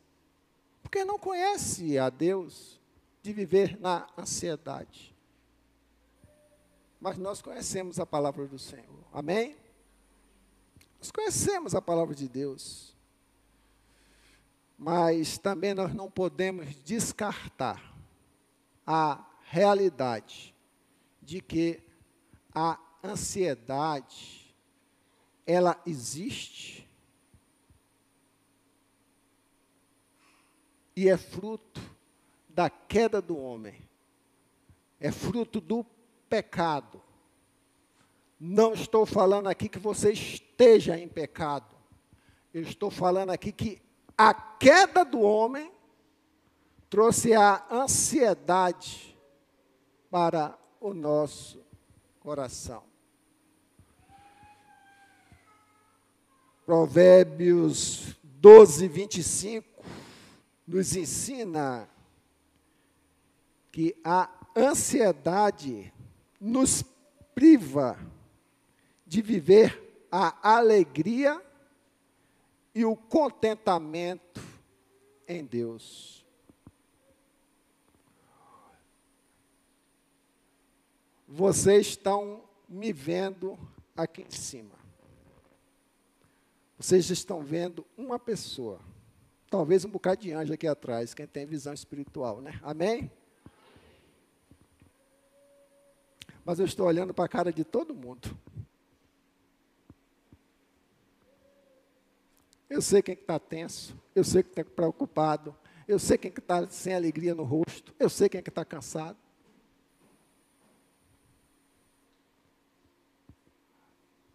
porque 0.83 1.04
não 1.04 1.18
conhece 1.18 1.99
a 1.99 2.09
Deus 2.09 2.80
de 3.21 3.33
viver 3.33 3.76
na 3.80 4.06
ansiedade. 4.16 5.12
Mas 7.00 7.18
nós 7.18 7.42
conhecemos 7.42 7.99
a 7.99 8.06
palavra 8.06 8.47
do 8.47 8.59
Senhor, 8.59 9.04
amém? 9.12 9.56
Nós 10.99 11.11
conhecemos 11.11 11.75
a 11.75 11.83
palavra 11.83 12.14
de 12.14 12.28
Deus 12.28 12.94
mas 14.76 15.38
também 15.38 15.73
nós 15.73 15.94
não 15.94 16.11
podemos 16.11 16.75
descartar 16.85 17.94
a 18.87 19.25
realidade 19.44 20.54
de 21.23 21.40
que 21.40 21.80
a 22.52 22.78
ansiedade 23.02 24.54
ela 25.47 25.80
existe 25.87 26.84
e 30.96 31.08
é 31.08 31.16
fruto 31.16 31.80
da 32.48 32.70
queda 32.70 33.20
do 33.20 33.36
homem. 33.36 33.74
É 35.00 35.10
fruto 35.10 35.60
do 35.60 35.84
pecado. 36.28 37.02
Não 38.38 38.74
estou 38.74 39.04
falando 39.04 39.48
aqui 39.48 39.68
que 39.68 39.78
você 39.78 40.12
esteja 40.12 40.98
em 40.98 41.08
pecado. 41.08 41.74
Eu 42.52 42.62
estou 42.62 42.90
falando 42.90 43.30
aqui 43.30 43.50
que 43.50 43.83
a 44.16 44.33
queda 44.33 45.04
do 45.04 45.20
homem 45.20 45.72
trouxe 46.88 47.35
a 47.35 47.66
ansiedade 47.70 49.16
para 50.11 50.57
o 50.80 50.94
nosso 50.94 51.61
coração. 52.20 52.85
Provérbios 56.64 58.16
12, 58.22 58.87
25 58.88 59.73
nos 60.66 60.96
ensina 60.96 61.88
que 63.70 63.94
a 64.05 64.31
ansiedade 64.57 65.92
nos 66.40 66.83
priva 67.35 67.98
de 69.07 69.20
viver 69.20 70.07
a 70.11 70.57
alegria 70.57 71.42
e 72.74 72.85
o 72.85 72.96
contentamento 72.96 74.40
em 75.27 75.44
Deus. 75.44 76.24
Vocês 81.27 81.88
estão 81.88 82.44
me 82.68 82.92
vendo 82.92 83.59
aqui 83.96 84.22
em 84.22 84.31
cima. 84.31 84.74
Vocês 86.79 87.11
estão 87.11 87.42
vendo 87.42 87.85
uma 87.96 88.18
pessoa. 88.18 88.81
Talvez 89.55 89.85
um 89.85 89.88
bocado 89.88 90.21
de 90.21 90.33
anjo 90.33 90.53
aqui 90.53 90.67
atrás, 90.67 91.14
quem 91.14 91.29
tem 91.29 91.47
visão 91.47 91.73
espiritual, 91.73 92.40
né? 92.40 92.59
Amém? 92.61 93.09
Mas 96.45 96.59
eu 96.59 96.67
estou 96.67 96.88
olhando 96.88 97.14
para 97.14 97.27
a 97.27 97.29
cara 97.29 97.53
de 97.53 97.62
todo 97.62 97.95
mundo. 97.95 98.37
Eu 102.69 102.83
sei 102.83 103.01
quem 103.01 103.14
está 103.14 103.38
tenso, 103.38 103.97
eu 104.12 104.25
sei 104.25 104.43
quem 104.43 104.51
está 104.51 104.64
preocupado, 104.64 105.57
eu 105.87 106.01
sei 106.01 106.19
quem 106.19 106.33
está 106.37 106.67
sem 106.67 106.93
alegria 106.93 107.33
no 107.33 107.45
rosto, 107.45 107.95
eu 107.97 108.11
sei 108.11 108.29
quem 108.29 108.40
está 108.40 108.64
cansado. 108.64 109.17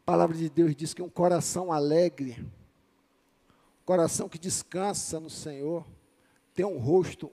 A 0.02 0.06
palavra 0.06 0.38
de 0.38 0.50
Deus 0.50 0.74
diz 0.74 0.94
que 0.94 1.02
um 1.02 1.10
coração 1.10 1.74
alegre, 1.74 2.42
coração 3.90 4.30
que 4.30 4.38
descansa 4.38 5.20
no 5.20 5.32
Senhor, 5.32 5.84
tem 6.54 6.64
um 6.64 6.78
rosto 6.78 7.32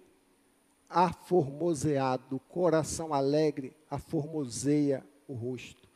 aformoseado, 0.89 2.41
coração 2.49 3.13
alegre 3.13 3.77
aformoseia 3.91 5.07
o 5.29 5.35
rosto, 5.35 5.87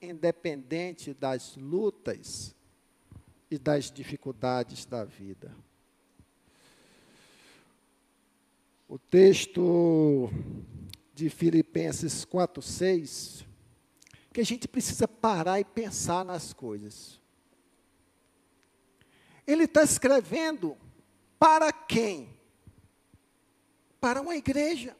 independente 0.00 1.12
das 1.12 1.54
lutas, 1.54 2.56
e 3.50 3.58
das 3.58 3.90
dificuldades 3.90 4.86
da 4.86 5.04
vida. 5.04 5.54
O 8.88 8.98
texto 8.98 10.30
de 11.14 11.28
Filipenses 11.28 12.24
4:6 12.24 13.44
que 14.32 14.40
a 14.40 14.44
gente 14.46 14.66
precisa 14.66 15.06
parar 15.06 15.60
e 15.60 15.64
pensar 15.66 16.24
nas 16.24 16.54
coisas. 16.54 17.20
Ele 19.46 19.64
está 19.64 19.82
escrevendo 19.82 20.76
para 21.38 21.72
quem? 21.72 22.36
Para 24.00 24.20
uma 24.20 24.36
igreja. 24.36 24.96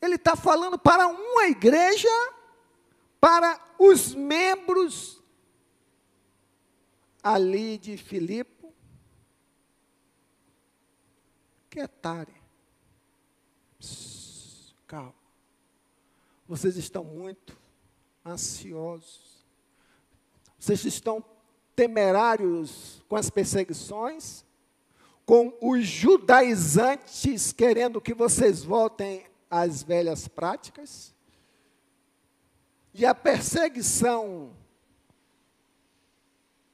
Ele 0.00 0.16
está 0.16 0.34
falando 0.34 0.78
para 0.78 1.06
uma 1.06 1.46
igreja 1.46 2.08
para 3.20 3.60
os 3.78 4.14
membros 4.14 5.22
ali 7.22 7.76
de 7.76 7.96
Filipe, 7.96 8.66
quietare. 11.68 12.40
Calma. 14.86 15.14
Vocês 16.48 16.76
estão 16.76 17.04
muito 17.04 17.56
ansiosos. 18.26 19.39
Vocês 20.70 20.84
estão 20.84 21.24
temerários 21.74 23.02
com 23.08 23.16
as 23.16 23.28
perseguições, 23.28 24.44
com 25.26 25.52
os 25.60 25.84
judaizantes 25.84 27.52
querendo 27.52 28.00
que 28.00 28.14
vocês 28.14 28.62
voltem 28.62 29.26
às 29.50 29.82
velhas 29.82 30.28
práticas. 30.28 31.12
E 32.94 33.04
a 33.04 33.12
perseguição 33.12 34.52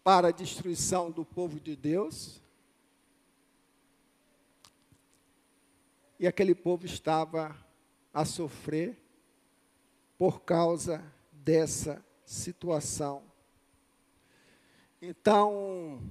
para 0.05 0.29
a 0.29 0.31
destruição 0.31 1.11
do 1.11 1.25
povo 1.25 1.59
de 1.59 1.75
Deus. 1.75 2.43
E 6.21 6.27
aquele 6.27 6.55
povo 6.55 6.85
estava 6.85 7.57
a 8.13 8.27
sofrer 8.27 8.95
por 10.19 10.43
causa 10.43 11.03
dessa 11.33 12.05
situação. 12.27 13.23
Então, 15.09 16.03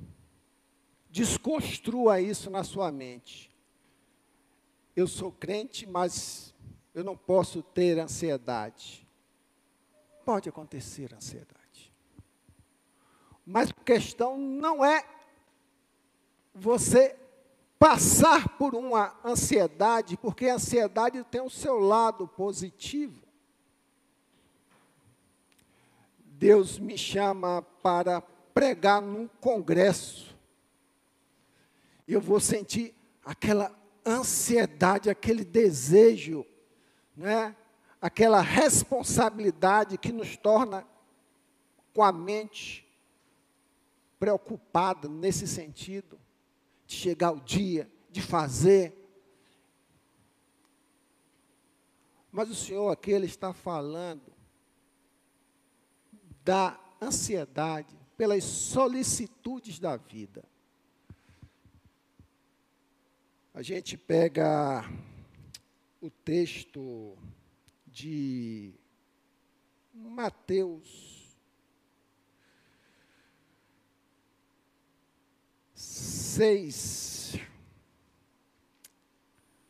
desconstrua 1.10 2.22
isso 2.22 2.50
na 2.50 2.64
sua 2.64 2.94
mente. 2.94 3.54
Eu 4.96 5.06
sou 5.06 5.34
crente, 5.34 5.86
mas 5.86 6.54
eu 6.94 7.04
não 7.04 7.18
posso 7.18 7.62
ter 7.62 8.00
ansiedade. 8.00 9.06
Pode 10.24 10.48
acontecer 10.48 11.14
ansiedade. 11.14 11.94
Mas 13.46 13.70
a 13.70 13.84
questão 13.84 14.38
não 14.38 14.84
é 14.84 15.06
você 16.54 17.18
passar 17.78 18.58
por 18.58 18.74
uma 18.74 19.20
ansiedade, 19.26 20.16
porque 20.16 20.48
a 20.48 20.56
ansiedade 20.56 21.22
tem 21.26 21.42
o 21.42 21.50
seu 21.50 21.80
lado 21.80 22.30
positivo. 22.30 23.22
Deus 26.18 26.80
me 26.80 26.98
chama 26.98 27.62
para 27.62 28.24
pregar 28.56 29.02
num 29.02 29.28
congresso. 29.28 30.34
Eu 32.08 32.22
vou 32.22 32.40
sentir 32.40 32.96
aquela 33.24 33.78
ansiedade, 34.06 35.10
aquele 35.10 35.44
desejo, 35.44 36.46
né? 37.18 37.54
aquela 38.02 38.40
responsabilidade 38.40 39.98
que 39.98 40.14
nos 40.14 40.38
torna 40.38 40.88
com 41.94 42.02
a 42.02 42.14
mente 42.14 42.88
preocupada 44.18 45.10
nesse 45.10 45.46
sentido, 45.46 46.18
de 46.88 46.96
chegar 46.96 47.32
o 47.32 47.42
dia, 47.42 47.92
de 48.10 48.22
fazer. 48.22 48.96
Mas 52.32 52.50
o 52.50 52.56
Senhor 52.56 52.90
aqui, 52.90 53.12
Ele 53.12 53.26
está 53.26 53.52
falando 53.52 54.34
da 56.44 56.80
ansiedade 57.02 58.05
pelas 58.18 58.44
solicitudes 58.44 59.80
da 59.80 59.98
vida. 59.98 60.44
A 63.54 63.62
gente 63.62 63.98
pega 63.98 64.84
o 66.02 66.10
texto 66.10 67.18
de 67.88 68.74
Mateus 69.94 71.16
seis, 75.74 77.36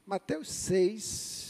Mateus 0.04 0.50
seis, 0.50 1.45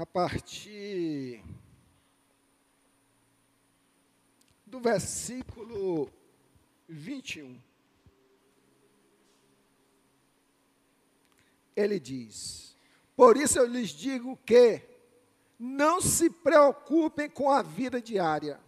a 0.00 0.06
partir 0.06 1.44
do 4.64 4.80
versículo 4.80 6.10
21. 6.88 7.60
Ele 11.76 12.00
diz: 12.00 12.74
Por 13.14 13.36
isso 13.36 13.58
eu 13.58 13.66
lhes 13.66 13.90
digo 13.90 14.38
que 14.38 14.80
não 15.58 16.00
se 16.00 16.30
preocupem 16.30 17.28
com 17.28 17.50
a 17.50 17.60
vida 17.60 18.00
diária, 18.00 18.58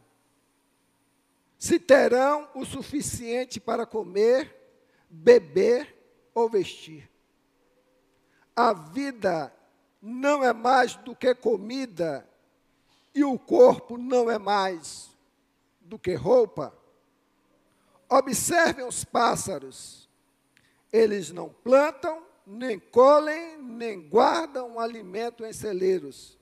se 1.57 1.81
terão 1.81 2.51
o 2.55 2.67
suficiente 2.67 3.59
para 3.59 3.87
comer, 3.87 4.55
beber 5.09 5.97
ou 6.35 6.51
vestir. 6.51 7.11
A 8.55 8.75
vida 8.75 9.51
não 10.03 10.43
é 10.43 10.53
mais 10.53 10.97
do 10.97 11.15
que 11.15 11.33
comida, 11.33 12.29
e 13.15 13.23
o 13.23 13.39
corpo 13.39 13.97
não 13.97 14.29
é 14.29 14.39
mais 14.39 15.11
do 15.81 15.97
que 15.97 16.15
roupa. 16.15 16.77
Observem 18.09 18.85
os 18.85 19.05
pássaros. 19.05 20.09
Eles 20.93 21.31
não 21.31 21.49
plantam, 21.49 22.27
nem 22.47 22.79
colhem, 22.79 23.59
nem 23.59 24.01
guardam 24.09 24.81
alimento 24.81 25.45
em 25.45 25.53
celeiros, 25.53 26.37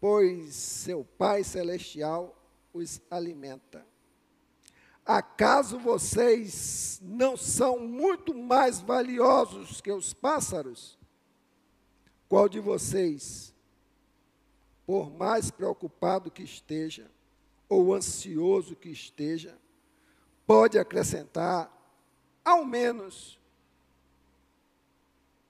pois 0.00 0.54
seu 0.54 1.04
Pai 1.18 1.42
Celestial 1.42 2.36
os 2.72 3.00
alimenta. 3.10 3.84
Acaso 5.04 5.78
vocês 5.78 7.00
não 7.02 7.36
são 7.36 7.80
muito 7.80 8.32
mais 8.32 8.80
valiosos 8.80 9.80
que 9.80 9.90
os 9.90 10.14
pássaros? 10.14 10.99
Qual 12.30 12.48
de 12.48 12.60
vocês, 12.60 13.52
por 14.86 15.10
mais 15.10 15.50
preocupado 15.50 16.30
que 16.30 16.44
esteja, 16.44 17.10
ou 17.68 17.92
ansioso 17.92 18.76
que 18.76 18.88
esteja, 18.88 19.58
pode 20.46 20.78
acrescentar 20.78 21.68
ao 22.44 22.64
menos 22.64 23.36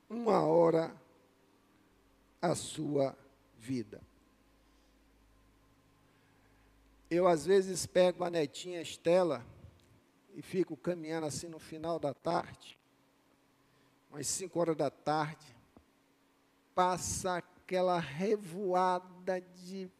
uma 0.08 0.40
hora 0.40 0.96
à 2.40 2.54
sua 2.54 3.14
vida. 3.58 4.00
Eu, 7.10 7.28
às 7.28 7.44
vezes, 7.44 7.84
pego 7.84 8.24
a 8.24 8.30
netinha 8.30 8.80
Estela 8.80 9.44
e 10.32 10.40
fico 10.40 10.78
caminhando 10.78 11.26
assim 11.26 11.46
no 11.46 11.58
final 11.58 11.98
da 11.98 12.14
tarde, 12.14 12.78
umas 14.10 14.26
cinco 14.26 14.58
horas 14.58 14.76
da 14.78 14.88
tarde, 14.88 15.59
passa 16.80 17.36
aquela 17.36 17.98
revoada 17.98 19.38
de 19.38 19.90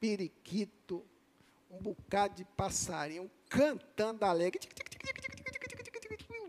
periquito 0.00 1.06
um 1.70 1.78
bocado 1.80 2.34
de 2.34 2.44
passarinho 2.44 3.30
cantando 3.48 4.24
alegre. 4.24 4.68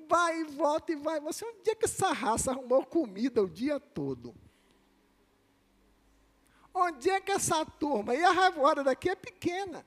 Vai 0.09 0.41
e 0.41 0.43
volta 0.45 0.91
e 0.91 0.95
vai. 0.95 1.19
Você, 1.19 1.45
onde 1.45 1.69
é 1.69 1.75
que 1.75 1.85
essa 1.85 2.11
raça 2.11 2.49
arrumou 2.49 2.83
comida 2.83 3.43
o 3.43 3.47
dia 3.47 3.79
todo? 3.79 4.33
Onde 6.73 7.11
é 7.11 7.21
que 7.21 7.31
essa 7.31 7.63
turma? 7.63 8.15
E 8.15 8.23
a 8.23 8.31
revoada 8.31 8.83
daqui 8.83 9.07
é 9.07 9.15
pequena. 9.15 9.85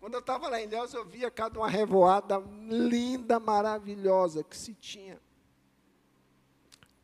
Quando 0.00 0.14
eu 0.14 0.20
estava 0.20 0.48
lá 0.48 0.60
em 0.60 0.66
Deus, 0.66 0.92
eu 0.94 1.04
via 1.04 1.30
cada 1.30 1.60
uma 1.60 1.70
revoada 1.70 2.38
linda, 2.68 3.38
maravilhosa 3.38 4.42
que 4.42 4.56
se 4.56 4.74
tinha. 4.74 5.27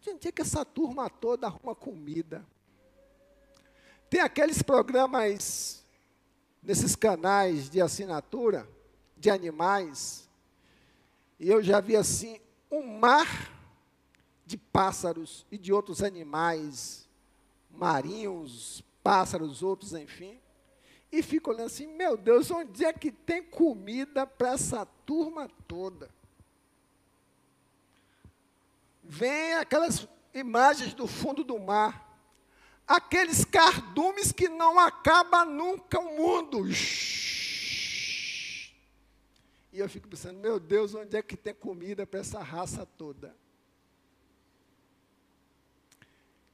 Onde 0.07 0.29
é 0.29 0.33
que 0.33 0.43
essa 0.43 0.65
turma 0.65 1.09
toda 1.09 1.47
arruma 1.47 1.75
comida? 1.75 2.45
Tem 4.11 4.21
aqueles 4.21 4.63
programas 4.63 5.85
nesses 6.63 6.95
canais 6.95 7.69
de 7.69 7.81
assinatura 7.81 8.69
de 9.17 9.31
animais, 9.31 10.29
e 11.39 11.49
eu 11.49 11.63
já 11.63 11.81
vi 11.81 11.97
assim 11.97 12.39
um 12.71 12.99
mar 12.99 13.53
de 14.47 14.57
pássaros 14.57 15.47
e 15.51 15.57
de 15.57 15.73
outros 15.73 16.03
animais 16.03 17.09
marinhos, 17.71 18.85
pássaros, 19.03 19.63
outros, 19.63 19.93
enfim. 19.95 20.39
E 21.11 21.23
fico 21.23 21.51
olhando 21.51 21.67
assim, 21.67 21.87
meu 21.87 22.17
Deus, 22.17 22.51
onde 22.51 22.85
é 22.85 22.93
que 22.93 23.11
tem 23.11 23.43
comida 23.43 24.27
para 24.27 24.53
essa 24.53 24.85
turma 24.85 25.49
toda? 25.67 26.11
Vem 29.05 29.55
aquelas 29.55 30.09
imagens 30.33 30.95
do 30.95 31.07
fundo 31.07 31.45
do 31.45 31.59
mar 31.59 32.05
aqueles 32.87 33.45
cardumes 33.45 34.31
que 34.31 34.49
não 34.49 34.79
acaba 34.79 35.45
nunca 35.45 35.99
o 35.99 36.17
mundo. 36.17 36.69
E 39.73 39.79
eu 39.79 39.89
fico 39.89 40.07
pensando, 40.07 40.39
meu 40.39 40.61
Deus, 40.61 40.95
onde 40.95 41.17
é 41.17 41.23
que 41.23 41.37
tem 41.37 41.55
comida 41.55 42.07
para 42.07 42.21
essa 42.21 42.41
raça 42.41 42.87
toda? 42.87 43.35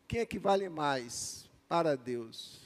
Quem 0.08 0.20
é 0.20 0.26
que 0.26 0.38
vale 0.38 0.68
mais 0.68 1.48
para 1.68 1.96
Deus? 1.96 2.60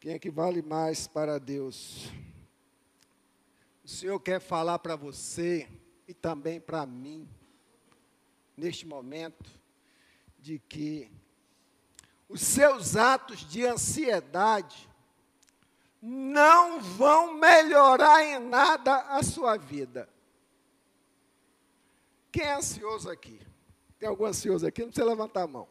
Quem 0.00 0.14
é 0.14 0.18
que 0.18 0.30
vale 0.30 0.62
mais 0.62 1.06
para 1.06 1.38
Deus? 1.38 2.10
O 3.90 3.92
Senhor 3.92 4.20
quer 4.20 4.40
falar 4.40 4.78
para 4.78 4.94
você 4.94 5.68
e 6.06 6.14
também 6.14 6.60
para 6.60 6.86
mim, 6.86 7.28
neste 8.56 8.86
momento, 8.86 9.50
de 10.38 10.60
que 10.60 11.10
os 12.28 12.40
seus 12.40 12.94
atos 12.94 13.40
de 13.40 13.66
ansiedade 13.66 14.88
não 16.00 16.80
vão 16.80 17.34
melhorar 17.34 18.22
em 18.22 18.38
nada 18.38 18.96
a 19.08 19.24
sua 19.24 19.56
vida. 19.56 20.08
Quem 22.30 22.44
é 22.44 22.54
ansioso 22.54 23.10
aqui? 23.10 23.40
Tem 23.98 24.08
algum 24.08 24.24
ansioso 24.24 24.68
aqui? 24.68 24.82
Não 24.82 24.90
precisa 24.90 25.10
levantar 25.10 25.42
a 25.42 25.48
mão. 25.48 25.68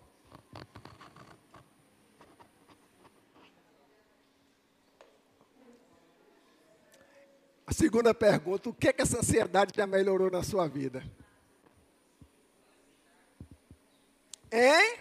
Segunda 7.80 8.14
pergunta: 8.14 8.70
o 8.70 8.74
que, 8.74 8.90
é 8.90 8.94
que 8.94 9.02
essa 9.02 9.20
ansiedade 9.20 9.72
já 9.76 9.88
melhorou 9.88 10.30
na 10.30 10.44
sua 10.44 10.68
vida? 10.68 11.02
Hein? 14.52 14.98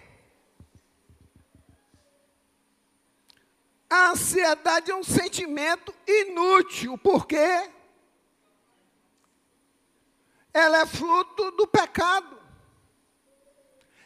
A 3.91 4.11
ansiedade 4.11 4.91
é 4.91 4.95
um 4.95 5.03
sentimento 5.03 5.93
inútil, 6.07 6.97
por 6.99 7.27
quê? 7.27 7.71
Ela 10.53 10.83
é 10.83 10.87
fruto 10.87 11.51
do 11.53 11.67
pecado. 11.67 12.38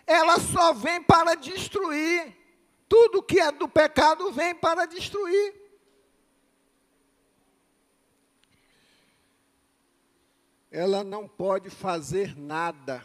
Ela 0.06 0.38
só 0.38 0.72
vem 0.72 1.02
para 1.02 1.34
destruir. 1.34 2.36
Tudo 2.88 3.22
que 3.22 3.40
é 3.40 3.50
do 3.50 3.68
pecado 3.68 4.30
vem 4.32 4.54
para 4.54 4.86
destruir. 4.86 5.61
Ela 10.74 11.04
não 11.04 11.28
pode 11.28 11.68
fazer 11.68 12.34
nada 12.34 13.02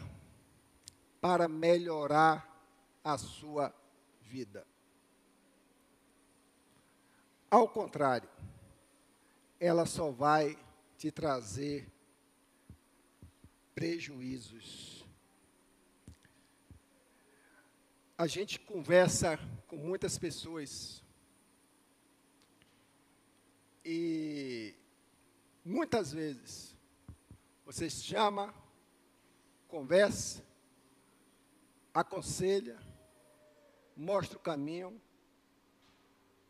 para 1.20 1.46
melhorar 1.46 2.48
a 3.04 3.18
sua 3.18 3.74
vida. 4.22 4.66
Ao 7.50 7.68
contrário, 7.68 8.26
ela 9.60 9.84
só 9.84 10.10
vai 10.10 10.58
te 10.96 11.10
trazer 11.10 11.92
prejuízos. 13.74 15.04
A 18.16 18.26
gente 18.26 18.58
conversa 18.58 19.38
com 19.66 19.76
muitas 19.76 20.16
pessoas 20.16 21.04
e 23.84 24.74
muitas 25.62 26.12
vezes 26.12 26.77
você 27.68 27.90
chama, 27.90 28.54
conversa, 29.68 30.42
aconselha, 31.92 32.80
mostra 33.94 34.38
o 34.38 34.40
caminho, 34.40 34.98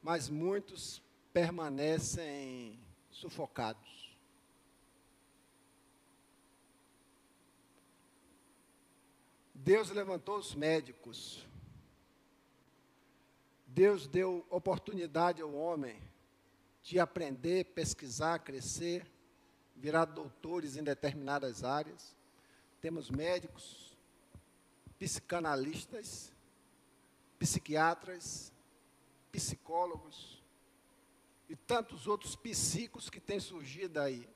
mas 0.01 0.29
muitos 0.29 1.03
permanecem 1.33 2.79
sufocados. 3.11 4.17
Deus 9.53 9.91
levantou 9.91 10.39
os 10.39 10.55
médicos. 10.55 11.45
Deus 13.67 14.07
deu 14.07 14.47
oportunidade 14.51 15.43
ao 15.43 15.53
homem 15.53 16.01
de 16.81 17.01
aprender, 17.01 17.65
pesquisar, 17.75 18.39
crescer, 18.39 19.18
virar 19.79 20.05
doutores 20.07 20.77
em 20.77 20.83
determinadas 20.83 21.63
áreas. 21.65 22.17
Temos 22.81 23.11
médicos, 23.11 23.97
psicanalistas, 24.99 26.33
psiquiatras, 27.39 28.53
psicólogos 29.31 30.43
e 31.49 31.57
tantos 31.57 32.07
outros 32.07 32.35
psicos 32.35 33.09
que 33.09 33.21
têm 33.21 33.41
surgido 33.41 34.01
aí. 34.01 34.29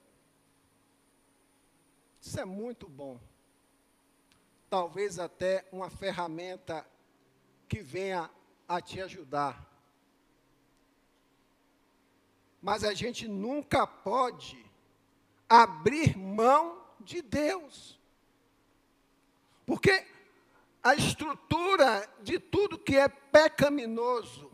Isso 2.21 2.39
é 2.39 2.45
muito 2.45 2.89
bom. 2.89 3.21
Talvez 4.71 5.19
até 5.19 5.69
uma 5.73 5.91
ferramenta 5.91 6.87
que 7.69 7.83
venha 7.83 8.31
a 8.69 8.81
te 8.81 9.01
ajudar. 9.01 9.69
Mas 12.61 12.85
a 12.85 12.95
gente 12.95 13.27
nunca 13.27 13.87
pode 13.87 14.72
abrir 15.61 16.17
mão 16.17 16.83
de 16.99 17.21
Deus. 17.21 18.01
Porque 19.67 20.07
a 20.83 20.95
estrutura 20.95 22.09
de 22.23 22.39
tudo 22.39 22.79
que 22.79 22.97
é 22.97 23.07
pecaminoso 23.07 24.51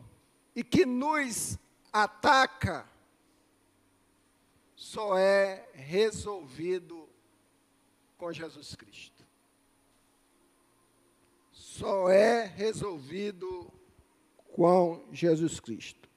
e 0.53 0.61
que 0.61 0.85
nos 0.85 1.57
ataca 1.93 2.85
só 4.75 5.17
é 5.17 5.69
resolvido 5.73 7.07
com 8.17 8.33
Jesus 8.33 8.75
Cristo. 8.75 9.25
Só 11.53 12.09
é 12.09 12.43
resolvido 12.43 13.71
com 14.53 15.07
Jesus 15.13 15.61
Cristo. 15.61 16.08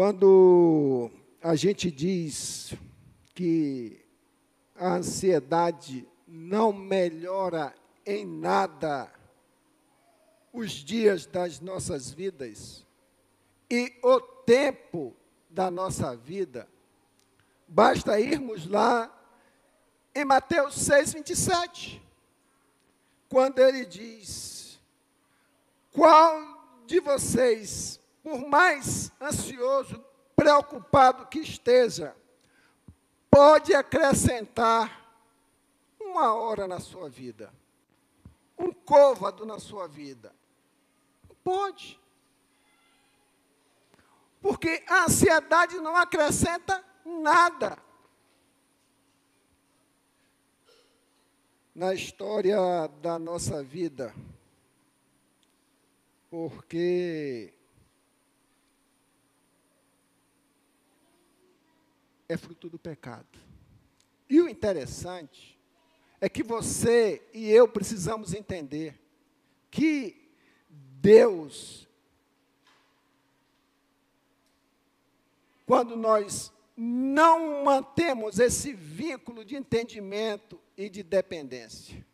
Quando 0.00 1.10
a 1.42 1.54
gente 1.54 1.90
diz 1.90 2.72
que 3.34 4.02
a 4.74 4.94
ansiedade 4.94 6.08
não 6.26 6.72
melhora 6.72 7.74
em 8.06 8.24
nada 8.24 9.12
os 10.54 10.70
dias 10.70 11.26
das 11.26 11.60
nossas 11.60 12.10
vidas 12.10 12.86
e 13.70 13.92
o 14.02 14.18
tempo 14.22 15.14
da 15.50 15.70
nossa 15.70 16.16
vida, 16.16 16.66
basta 17.68 18.18
irmos 18.18 18.66
lá 18.66 19.14
em 20.14 20.24
Mateus 20.24 20.76
6, 20.76 21.12
27, 21.12 22.02
quando 23.28 23.58
ele 23.58 23.84
diz: 23.84 24.80
Qual 25.92 26.82
de 26.86 27.00
vocês, 27.00 27.99
por 28.22 28.46
mais 28.46 29.10
ansioso, 29.20 30.04
preocupado 30.36 31.26
que 31.26 31.40
esteja, 31.40 32.16
pode 33.30 33.74
acrescentar 33.74 35.00
uma 36.00 36.34
hora 36.34 36.66
na 36.66 36.80
sua 36.80 37.08
vida? 37.08 37.52
Um 38.58 38.72
côvado 38.72 39.46
na 39.46 39.58
sua 39.58 39.86
vida? 39.86 40.34
Pode. 41.42 41.98
Porque 44.40 44.82
a 44.88 45.04
ansiedade 45.04 45.76
não 45.76 45.96
acrescenta 45.96 46.84
nada. 47.04 47.78
Na 51.74 51.94
história 51.94 52.58
da 53.00 53.18
nossa 53.18 53.62
vida, 53.62 54.14
porque 56.28 57.54
é 62.30 62.36
fruto 62.36 62.68
do 62.68 62.78
pecado. 62.78 63.26
E 64.28 64.40
o 64.40 64.48
interessante 64.48 65.58
é 66.20 66.28
que 66.28 66.44
você 66.44 67.20
e 67.34 67.50
eu 67.50 67.66
precisamos 67.66 68.32
entender 68.32 69.00
que 69.68 70.30
Deus, 70.68 71.88
quando 75.66 75.96
nós 75.96 76.52
não 76.76 77.64
mantemos 77.64 78.38
esse 78.38 78.72
vínculo 78.72 79.44
de 79.44 79.56
entendimento 79.56 80.60
e 80.76 80.88
de 80.88 81.02
dependência, 81.02 82.06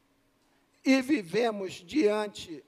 e 0.83 1.03
vivemos 1.03 1.75
diante 1.75 2.65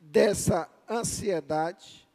dessa 0.00 0.66
ansiedade, 0.88 2.08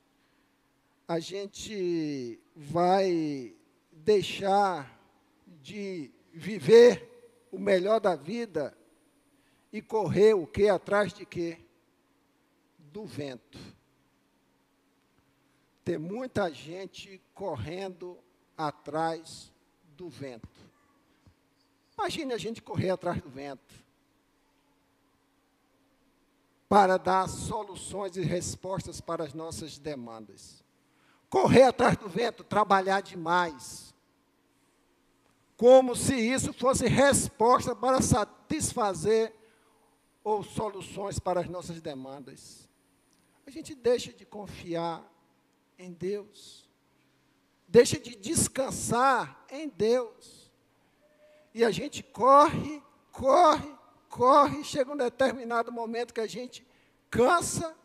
a 1.07 1.19
gente 1.19 2.39
vai 2.55 3.55
deixar 4.05 4.97
de 5.61 6.09
viver 6.31 7.47
o 7.51 7.59
melhor 7.59 7.99
da 7.99 8.15
vida 8.15 8.77
e 9.73 9.81
correr 9.81 10.33
o 10.33 10.47
que 10.47 10.69
atrás 10.69 11.13
de 11.13 11.25
quê? 11.25 11.65
do 12.95 13.05
vento. 13.05 13.59
Tem 15.83 15.97
muita 15.97 16.49
gente 16.49 17.21
correndo 17.33 18.17
atrás 18.57 19.51
do 19.97 20.07
vento. 20.07 20.47
Imagine 21.97 22.33
a 22.33 22.37
gente 22.37 22.61
correr 22.61 22.91
atrás 22.91 23.21
do 23.21 23.29
vento 23.29 23.83
para 26.69 26.95
dar 26.95 27.27
soluções 27.27 28.15
e 28.15 28.21
respostas 28.21 29.01
para 29.01 29.25
as 29.25 29.33
nossas 29.33 29.77
demandas. 29.77 30.63
Correr 31.29 31.63
atrás 31.63 31.97
do 31.97 32.07
vento, 32.07 32.45
trabalhar 32.45 33.01
demais. 33.01 33.93
Como 35.57 35.95
se 35.95 36.15
isso 36.15 36.51
fosse 36.53 36.87
resposta 36.87 37.75
para 37.75 38.01
satisfazer 38.01 39.33
ou 40.23 40.43
soluções 40.43 41.19
para 41.19 41.41
as 41.41 41.47
nossas 41.47 41.79
demandas. 41.79 42.67
A 43.45 43.51
gente 43.51 43.75
deixa 43.75 44.11
de 44.11 44.25
confiar 44.25 45.07
em 45.77 45.93
Deus, 45.93 46.67
deixa 47.67 47.99
de 47.99 48.15
descansar 48.15 49.45
em 49.49 49.69
Deus, 49.69 50.51
e 51.53 51.63
a 51.63 51.69
gente 51.69 52.01
corre, 52.01 52.81
corre, 53.11 53.71
corre, 54.09 54.63
chega 54.63 54.91
um 54.91 54.97
determinado 54.97 55.71
momento 55.71 56.13
que 56.13 56.19
a 56.19 56.27
gente 56.27 56.65
cansa, 57.09 57.75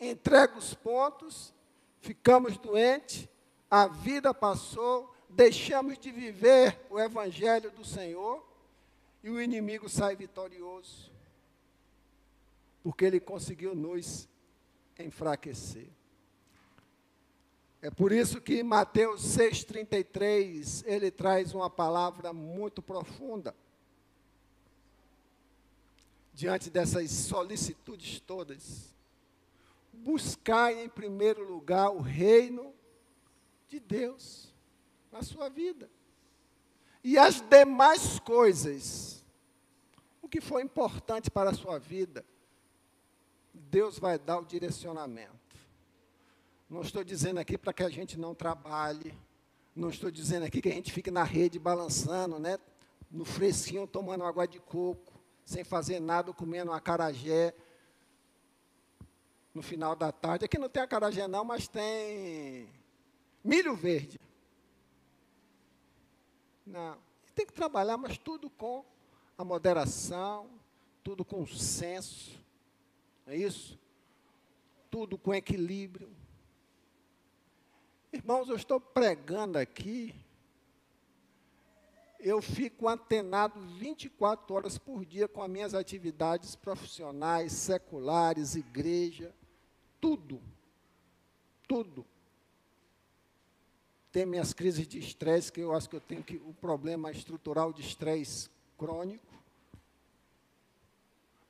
entrega 0.00 0.56
os 0.56 0.72
pontos, 0.72 1.52
ficamos 2.00 2.56
doentes, 2.56 3.28
a 3.70 3.86
vida 3.86 4.32
passou, 4.32 5.14
deixamos 5.30 5.98
de 5.98 6.10
viver 6.10 6.78
o 6.90 6.98
Evangelho 6.98 7.70
do 7.70 7.84
Senhor 7.84 8.44
e 9.22 9.30
o 9.30 9.40
inimigo 9.40 9.88
sai 9.88 10.16
vitorioso, 10.16 11.10
porque 12.82 13.04
ele 13.04 13.20
conseguiu 13.20 13.74
nos 13.74 14.28
enfraquecer. 14.98 15.88
É 17.82 17.90
por 17.90 18.12
isso 18.12 18.40
que 18.40 18.62
Mateus 18.62 19.22
6,33 19.22 20.84
ele 20.86 21.10
traz 21.10 21.54
uma 21.54 21.70
palavra 21.70 22.32
muito 22.32 22.82
profunda. 22.82 23.54
Diante 26.34 26.68
dessas 26.68 27.10
solicitudes 27.10 28.20
todas, 28.20 28.94
buscai 29.92 30.84
em 30.84 30.88
primeiro 30.88 31.50
lugar 31.50 31.90
o 31.90 32.00
reino 32.00 32.74
de 33.68 33.78
Deus 33.78 34.49
na 35.10 35.22
sua 35.22 35.48
vida. 35.48 35.90
E 37.02 37.18
as 37.18 37.40
demais 37.40 38.18
coisas, 38.18 39.24
o 40.20 40.28
que 40.28 40.40
for 40.40 40.60
importante 40.60 41.30
para 41.30 41.50
a 41.50 41.54
sua 41.54 41.78
vida, 41.78 42.24
Deus 43.52 43.98
vai 43.98 44.18
dar 44.18 44.38
o 44.38 44.44
direcionamento. 44.44 45.38
Não 46.68 46.82
estou 46.82 47.02
dizendo 47.02 47.38
aqui 47.38 47.58
para 47.58 47.72
que 47.72 47.82
a 47.82 47.88
gente 47.88 48.18
não 48.18 48.34
trabalhe, 48.34 49.14
não 49.74 49.88
estou 49.88 50.10
dizendo 50.10 50.44
aqui 50.44 50.60
que 50.60 50.68
a 50.68 50.72
gente 50.72 50.92
fique 50.92 51.10
na 51.10 51.24
rede 51.24 51.58
balançando, 51.58 52.38
né? 52.38 52.58
No 53.10 53.24
fresquinho, 53.24 53.86
tomando 53.86 54.24
água 54.24 54.46
de 54.46 54.60
coco, 54.60 55.20
sem 55.44 55.64
fazer 55.64 55.98
nada, 55.98 56.32
comendo 56.32 56.70
uma 56.70 56.80
carajé 56.80 57.54
no 59.52 59.62
final 59.62 59.96
da 59.96 60.12
tarde. 60.12 60.44
Aqui 60.44 60.58
não 60.58 60.68
tem 60.68 60.82
acarajé 60.82 61.26
não, 61.26 61.44
mas 61.44 61.66
tem 61.66 62.68
milho 63.42 63.74
verde. 63.74 64.20
Não. 66.70 66.96
Tem 67.34 67.44
que 67.44 67.52
trabalhar, 67.52 67.96
mas 67.96 68.16
tudo 68.16 68.48
com 68.48 68.84
a 69.36 69.44
moderação, 69.44 70.48
tudo 71.02 71.24
com 71.24 71.44
senso. 71.46 72.38
É 73.26 73.36
isso? 73.36 73.78
Tudo 74.90 75.18
com 75.18 75.34
equilíbrio. 75.34 76.14
Irmãos, 78.12 78.48
eu 78.48 78.56
estou 78.56 78.80
pregando 78.80 79.58
aqui. 79.58 80.14
Eu 82.18 82.40
fico 82.42 82.88
antenado 82.88 83.60
24 83.60 84.54
horas 84.54 84.78
por 84.78 85.04
dia 85.04 85.26
com 85.26 85.42
as 85.42 85.50
minhas 85.50 85.74
atividades 85.74 86.54
profissionais, 86.54 87.52
seculares, 87.52 88.54
igreja, 88.54 89.34
tudo. 90.00 90.40
Tudo 91.66 92.04
tem 94.12 94.26
minhas 94.26 94.52
crises 94.52 94.86
de 94.86 94.98
estresse, 94.98 95.52
que 95.52 95.60
eu 95.60 95.72
acho 95.72 95.88
que 95.88 95.96
eu 95.96 96.00
tenho 96.00 96.22
que, 96.22 96.36
o 96.36 96.52
problema 96.54 97.10
estrutural 97.10 97.72
de 97.72 97.82
estresse 97.82 98.50
crônico. 98.76 99.26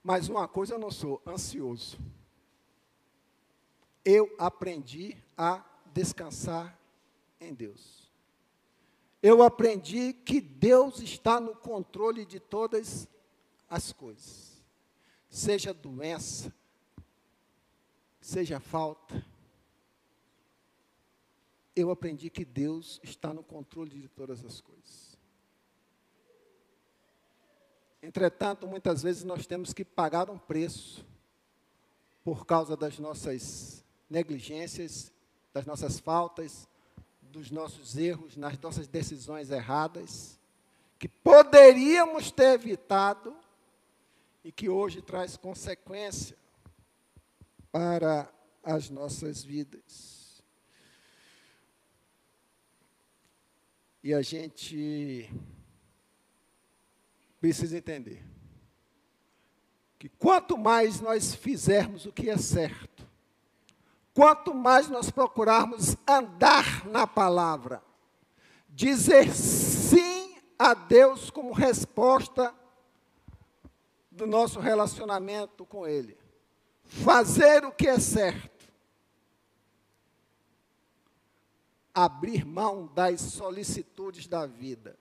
Mas 0.03 0.29
uma 0.29 0.47
coisa 0.47 0.75
eu 0.75 0.79
não 0.79 0.91
sou, 0.91 1.21
ansioso. 1.27 1.99
Eu 4.05 4.35
aprendi 4.39 5.17
a 5.37 5.65
descansar 5.93 6.79
em 7.41 7.55
Deus. 7.55 8.11
Eu 9.23 9.43
aprendi 9.43 10.13
que 10.13 10.41
Deus 10.41 11.01
está 11.01 11.41
no 11.41 11.55
controle 11.55 12.25
de 12.25 12.41
todas 12.41 13.07
as 13.69 13.93
coisas. 13.93 14.51
Seja 15.29 15.73
doença, 15.73 16.53
seja 18.21 18.59
falta, 18.59 19.25
eu 21.81 21.91
aprendi 21.91 22.31
que 22.31 22.45
Deus 22.45 23.01
está 23.03 23.33
no 23.33 23.43
controle 23.43 24.01
de 24.01 24.09
todas 24.09 24.45
as 24.45 24.61
coisas. 24.61 25.19
Entretanto, 28.03 28.67
muitas 28.67 29.03
vezes 29.03 29.25
nós 29.25 29.47
temos 29.47 29.73
que 29.73 29.85
pagar 29.85 30.31
um 30.31 30.39
preço 30.39 31.07
por 32.25 32.47
causa 32.47 32.77
das 32.77 32.99
nossas 32.99 33.85
negligências, 34.09 35.13
das 35.53 35.67
nossas 35.67 35.99
faltas, 35.99 36.69
dos 37.21 37.51
nossos 37.51 37.97
erros, 37.97 38.37
nas 38.37 38.59
nossas 38.59 38.89
decisões 38.89 39.51
erradas, 39.51 40.39
que 40.99 41.09
poderíamos 41.09 42.31
ter 42.31 42.55
evitado 42.55 43.37
e 44.43 44.51
que 44.51 44.69
hoje 44.69 45.03
traz 45.03 45.37
consequência 45.37 46.37
para 47.71 48.31
as 48.63 48.91
nossas 48.91 49.43
vidas. 49.43 50.20
E 54.03 54.15
a 54.15 54.23
gente 54.23 55.31
precisa 57.41 57.77
entender 57.77 58.25
que 59.99 60.09
quanto 60.09 60.57
mais 60.57 61.01
nós 61.01 61.35
fizermos 61.35 62.07
o 62.07 62.13
que 62.13 62.31
é 62.31 62.37
certo, 62.39 63.07
quanto 64.15 64.55
mais 64.55 64.89
nós 64.89 65.11
procurarmos 65.11 65.97
andar 66.09 66.87
na 66.87 67.07
palavra, 67.07 67.83
dizer 68.69 69.35
sim 69.35 70.37
a 70.59 70.73
Deus 70.73 71.31
como 71.31 71.53
resposta 71.53 72.55
do 74.11 74.27
nosso 74.27 74.59
relacionamento 74.61 75.67
com 75.67 75.87
Ele, 75.87 76.17
fazer 76.85 77.65
o 77.65 77.73
que 77.73 77.87
é 77.87 77.99
certo, 77.99 78.60
abrir 82.05 82.45
mão 82.45 82.87
das 82.87 83.21
solicitudes 83.21 84.27
da 84.27 84.47
vida. 84.47 84.99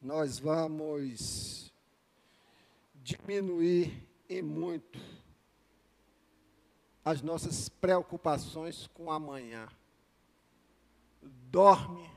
Nós 0.00 0.38
vamos 0.38 1.72
diminuir 3.02 4.06
em 4.28 4.42
muito 4.42 4.98
as 7.04 7.22
nossas 7.22 7.68
preocupações 7.68 8.88
com 8.88 9.10
amanhã. 9.10 9.68
Dorme, 11.22 12.10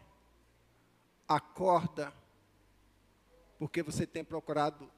acorda, 1.28 2.12
porque 3.60 3.84
você 3.84 4.08
tem 4.08 4.23
procurado 4.23 4.89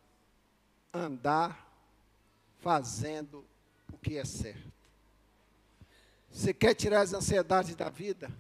andar 0.94 1.70
fazendo 2.60 3.46
o 3.92 3.98
que 3.98 4.18
é 4.18 4.24
certo. 4.24 4.81
Você 6.32 6.54
quer 6.54 6.74
tirar 6.74 7.02
as 7.02 7.13
ansiedades 7.13 7.76
da 7.76 7.89
vida? 7.89 8.32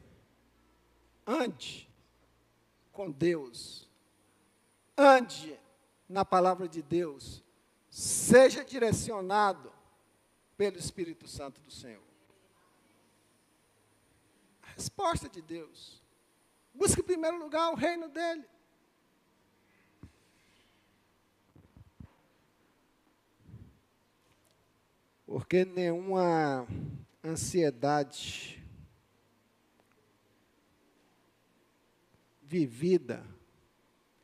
Ande 1.27 1.89
com 2.91 3.11
Deus. 3.11 3.89
Ande 4.97 5.59
na 6.07 6.23
palavra 6.23 6.67
de 6.67 6.81
Deus. 6.81 7.43
Seja 7.89 8.63
direcionado 8.63 9.71
pelo 10.57 10.77
Espírito 10.77 11.27
Santo 11.27 11.59
do 11.61 11.71
Senhor. 11.71 12.03
A 14.63 14.67
resposta 14.67 15.27
de 15.27 15.41
Deus. 15.41 16.01
Busque 16.73 17.01
em 17.01 17.03
primeiro 17.03 17.37
lugar 17.37 17.71
o 17.71 17.75
reino 17.75 18.07
dele. 18.07 18.45
Porque 25.25 25.65
nenhuma 25.65 26.67
ansiedade 27.23 28.61
vivida 32.41 33.25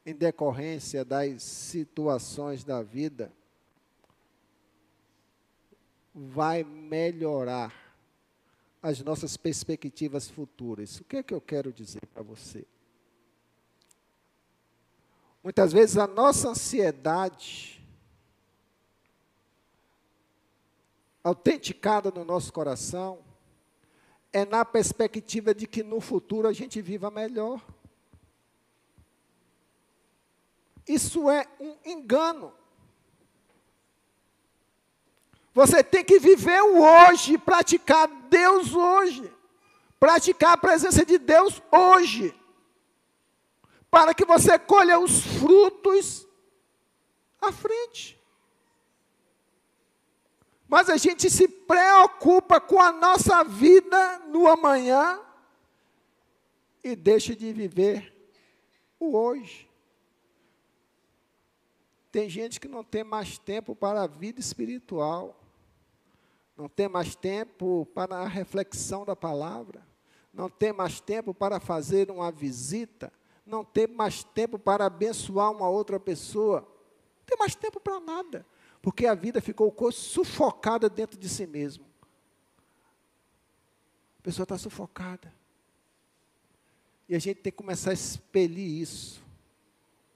em 0.06 0.14
decorrência 0.14 1.06
das 1.06 1.44
situações 1.44 2.64
da 2.64 2.82
vida 2.82 3.32
vai 6.14 6.64
melhorar 6.64 7.74
as 8.82 9.02
nossas 9.02 9.38
perspectivas 9.38 10.28
futuras. 10.28 11.00
O 11.00 11.04
que 11.04 11.18
é 11.18 11.24
que 11.24 11.34
eu 11.34 11.42
quero 11.42 11.72
dizer 11.72 12.06
para 12.14 12.24
você? 12.24 12.66
Muitas 15.44 15.72
vezes 15.72 15.98
a 15.98 16.08
nossa 16.08 16.50
ansiedade 16.50 17.77
autenticada 21.28 22.10
no 22.10 22.24
nosso 22.24 22.54
coração 22.54 23.20
é 24.32 24.46
na 24.46 24.64
perspectiva 24.64 25.54
de 25.54 25.68
que 25.68 25.84
no 25.84 26.00
futuro 26.00 26.48
a 26.48 26.54
gente 26.54 26.82
viva 26.82 27.12
melhor. 27.12 27.62
Isso 30.88 31.30
é 31.30 31.46
um 31.60 31.76
engano. 31.86 32.54
Você 35.54 35.84
tem 35.84 36.04
que 36.04 36.20
viver 36.20 36.62
o 36.62 36.82
hoje, 36.82 37.38
praticar 37.38 38.08
Deus 38.30 38.74
hoje, 38.74 39.30
praticar 40.00 40.54
a 40.54 40.58
presença 40.58 41.06
de 41.06 41.18
Deus 41.18 41.62
hoje, 41.72 42.34
para 43.90 44.14
que 44.14 44.24
você 44.24 44.58
colha 44.58 45.00
os 45.00 45.20
frutos 45.40 46.26
à 47.42 47.52
frente. 47.52 48.17
Mas 50.68 50.90
a 50.90 50.98
gente 50.98 51.30
se 51.30 51.48
preocupa 51.48 52.60
com 52.60 52.82
a 52.82 52.92
nossa 52.92 53.44
vida 53.44 54.20
no 54.28 54.48
amanhã 54.48 55.20
e 56.84 56.96
deixa 56.96 57.36
de 57.36 57.54
viver 57.54 58.14
o 59.00 59.18
hoje. 59.18 59.70
Tem 62.12 62.30
gente 62.30 62.60
que 62.60 62.68
não 62.68 62.84
tem 62.84 63.04
mais 63.04 63.38
tempo 63.38 63.76
para 63.76 64.04
a 64.04 64.08
vida 64.08 64.40
espiritual. 64.40 65.36
não 66.58 66.68
tem 66.68 66.90
mais 66.90 67.16
tempo 67.16 67.86
para 67.94 68.18
a 68.18 68.28
reflexão 68.28 69.06
da 69.06 69.16
palavra, 69.16 69.86
não 70.34 70.50
tem 70.50 70.74
mais 70.74 71.00
tempo 71.00 71.32
para 71.32 71.60
fazer 71.60 72.10
uma 72.10 72.32
visita, 72.32 73.14
não 73.46 73.64
tem 73.64 73.86
mais 73.86 74.24
tempo 74.24 74.58
para 74.58 74.88
abençoar 74.88 75.52
uma 75.52 75.70
outra 75.70 76.00
pessoa, 76.00 76.62
não 76.62 77.26
tem 77.28 77.38
mais 77.38 77.54
tempo 77.54 77.80
para 77.80 78.00
nada, 78.00 78.44
porque 78.88 79.06
a 79.06 79.14
vida 79.14 79.42
ficou 79.42 79.92
sufocada 79.92 80.90
dentro 80.90 81.20
de 81.20 81.28
si 81.28 81.46
mesmo. 81.46 81.84
A 84.18 84.22
pessoa 84.24 84.46
está 84.46 84.58
sufocada. 84.58 85.30
E 87.10 87.14
a 87.14 87.20
gente 87.20 87.42
tem 87.42 87.52
que 87.52 87.58
começar 87.58 87.90
a 87.90 87.94
expelir 87.94 88.82
isso, 88.82 89.22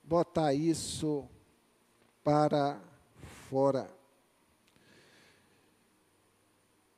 botar 0.02 0.54
isso 0.54 1.28
para 2.24 2.80
fora. 3.50 3.94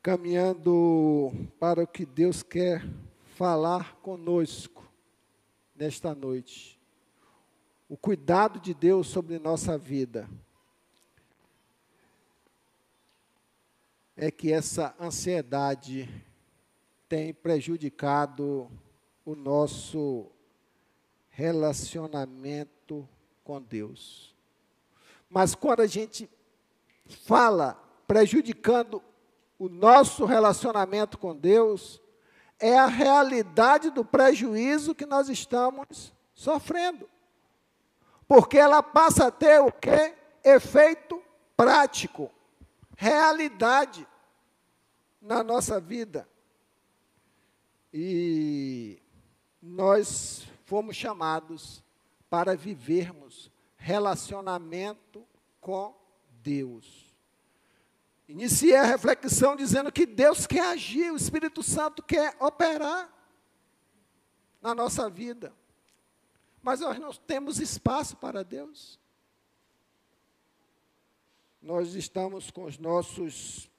Caminhando 0.04 1.32
para 1.60 1.82
o 1.82 1.88
que 1.88 2.06
Deus 2.06 2.44
quer 2.44 2.88
falar 3.36 3.96
conosco 3.96 4.88
nesta 5.76 6.14
noite. 6.14 6.80
O 7.90 7.98
cuidado 7.98 8.60
de 8.60 8.76
Deus 8.76 9.08
sobre 9.08 9.40
nossa 9.40 9.76
vida. 9.76 10.30
É 14.16 14.30
que 14.30 14.52
essa 14.52 14.96
ansiedade 15.00 16.10
tem 17.10 17.34
prejudicado 17.34 18.70
o 19.26 19.36
nosso 19.36 20.32
relacionamento 21.30 23.08
com 23.44 23.62
Deus. 23.62 24.36
Mas 25.30 25.56
quando 25.56 25.82
a 25.82 25.88
gente 25.88 26.30
fala 27.26 27.74
prejudicando 28.08 29.02
o 29.58 29.68
nosso 29.68 30.26
relacionamento 30.26 31.18
com 31.18 31.36
Deus, 31.36 32.02
é 32.60 32.78
a 32.78 32.86
realidade 32.86 33.90
do 33.90 34.06
prejuízo 34.06 34.94
que 34.94 35.06
nós 35.06 35.30
estamos 35.30 36.14
sofrendo. 36.34 37.10
Porque 38.28 38.58
ela 38.58 38.82
passa 38.82 39.28
a 39.28 39.32
ter 39.32 39.60
o 39.60 39.72
que? 39.72 40.14
Efeito 40.44 41.22
prático, 41.56 42.32
realidade 42.98 44.08
na 45.22 45.44
nossa 45.44 45.80
vida. 45.80 46.28
E 47.94 49.02
nós 49.62 50.48
fomos 50.66 50.96
chamados 50.96 51.84
para 52.30 52.56
vivermos 52.56 53.52
relacionamento 53.78 55.26
com 55.62 55.96
Deus. 56.42 57.14
Iniciei 58.28 58.76
a 58.76 58.84
reflexão 58.84 59.56
dizendo 59.56 59.92
que 59.92 60.06
Deus 60.06 60.48
quer 60.48 60.66
agir, 60.68 61.12
o 61.12 61.16
Espírito 61.16 61.62
Santo 61.62 62.02
quer 62.02 62.36
operar 62.40 63.14
na 64.62 64.74
nossa 64.74 65.10
vida. 65.10 65.54
Mas 66.62 66.80
nós 66.80 66.98
não 66.98 67.12
temos 67.14 67.60
espaço 67.60 68.16
para 68.16 68.44
Deus. 68.44 68.98
Nós 71.64 71.96
estamos 71.96 72.52
com 72.52 72.66
os 72.66 72.78
nossos 72.78 73.72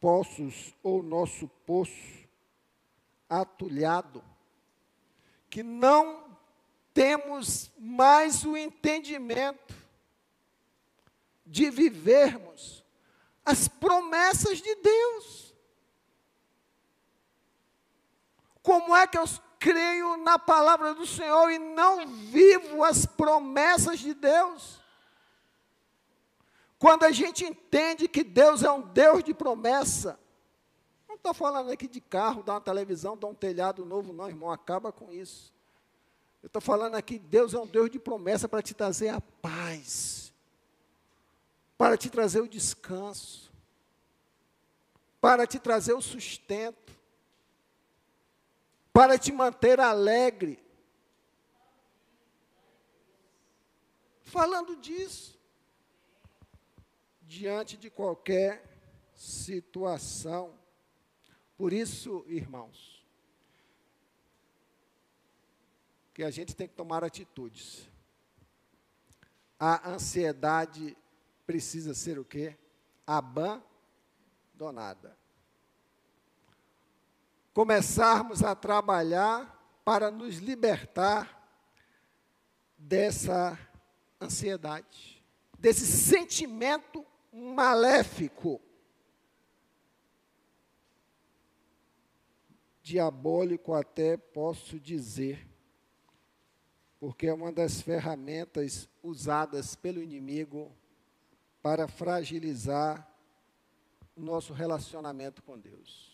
poços 0.00 0.74
ou 0.82 1.00
nosso 1.00 1.46
poço 1.64 2.28
atulhado 3.28 4.20
que 5.48 5.62
não 5.62 6.36
temos 6.92 7.70
mais 7.78 8.44
o 8.44 8.56
entendimento 8.56 9.76
de 11.46 11.70
vivermos 11.70 12.84
as 13.44 13.68
promessas 13.68 14.60
de 14.60 14.74
Deus. 14.74 15.54
Como 18.60 18.96
é 18.96 19.06
que 19.06 19.16
eu 19.16 19.24
creio 19.60 20.16
na 20.16 20.36
palavra 20.36 20.94
do 20.94 21.06
Senhor 21.06 21.48
e 21.48 21.60
não 21.60 22.08
vivo 22.08 22.82
as 22.82 23.06
promessas 23.06 24.00
de 24.00 24.14
Deus? 24.14 24.79
Quando 26.80 27.04
a 27.04 27.12
gente 27.12 27.44
entende 27.44 28.08
que 28.08 28.24
Deus 28.24 28.64
é 28.64 28.72
um 28.72 28.80
Deus 28.80 29.22
de 29.22 29.32
promessa, 29.32 30.18
estou 31.20 31.34
falando 31.34 31.70
aqui 31.70 31.86
de 31.86 32.00
carro, 32.00 32.42
dar 32.42 32.54
uma 32.54 32.60
televisão, 32.60 33.16
dar 33.16 33.28
um 33.28 33.34
telhado 33.34 33.84
novo, 33.84 34.12
não, 34.12 34.28
irmão, 34.28 34.50
acaba 34.50 34.90
com 34.90 35.12
isso. 35.12 35.52
Eu 36.42 36.46
estou 36.46 36.62
falando 36.62 36.94
aqui, 36.94 37.18
Deus 37.18 37.52
é 37.52 37.58
um 37.58 37.66
Deus 37.66 37.90
de 37.90 37.98
promessa 37.98 38.48
para 38.48 38.62
te 38.62 38.72
trazer 38.72 39.10
a 39.10 39.20
paz, 39.20 40.32
para 41.76 41.96
te 41.98 42.08
trazer 42.08 42.40
o 42.40 42.48
descanso, 42.48 43.52
para 45.20 45.46
te 45.46 45.58
trazer 45.58 45.92
o 45.92 46.00
sustento, 46.00 46.98
para 48.92 49.18
te 49.18 49.30
manter 49.30 49.78
alegre. 49.78 50.58
Falando 54.22 54.76
disso, 54.76 55.38
diante 57.30 57.76
de 57.76 57.88
qualquer 57.88 58.60
situação, 59.14 60.52
por 61.56 61.72
isso, 61.72 62.24
irmãos, 62.26 63.06
que 66.12 66.24
a 66.24 66.30
gente 66.32 66.56
tem 66.56 66.66
que 66.66 66.74
tomar 66.74 67.04
atitudes. 67.04 67.88
A 69.60 69.90
ansiedade 69.90 70.96
precisa 71.46 71.94
ser 71.94 72.18
o 72.18 72.24
quê? 72.24 72.58
Abandonada. 73.06 73.66
Começarmos 77.54 78.42
a 78.42 78.56
trabalhar 78.56 79.80
para 79.84 80.10
nos 80.10 80.38
libertar 80.38 81.48
dessa 82.76 83.56
ansiedade, 84.20 85.24
desse 85.60 85.86
sentimento 85.86 87.06
maléfico 87.32 88.60
diabólico 92.82 93.72
até 93.72 94.16
posso 94.16 94.80
dizer, 94.80 95.48
porque 96.98 97.28
é 97.28 97.32
uma 97.32 97.52
das 97.52 97.80
ferramentas 97.80 98.88
usadas 99.02 99.76
pelo 99.76 100.02
inimigo 100.02 100.74
para 101.62 101.86
fragilizar 101.86 103.08
o 104.16 104.20
nosso 104.20 104.52
relacionamento 104.52 105.42
com 105.42 105.58
Deus. 105.58 106.10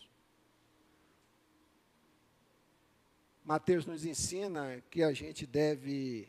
Mateus 3.42 3.86
nos 3.86 4.04
ensina 4.04 4.82
que 4.90 5.02
a 5.02 5.12
gente 5.12 5.46
deve 5.46 6.28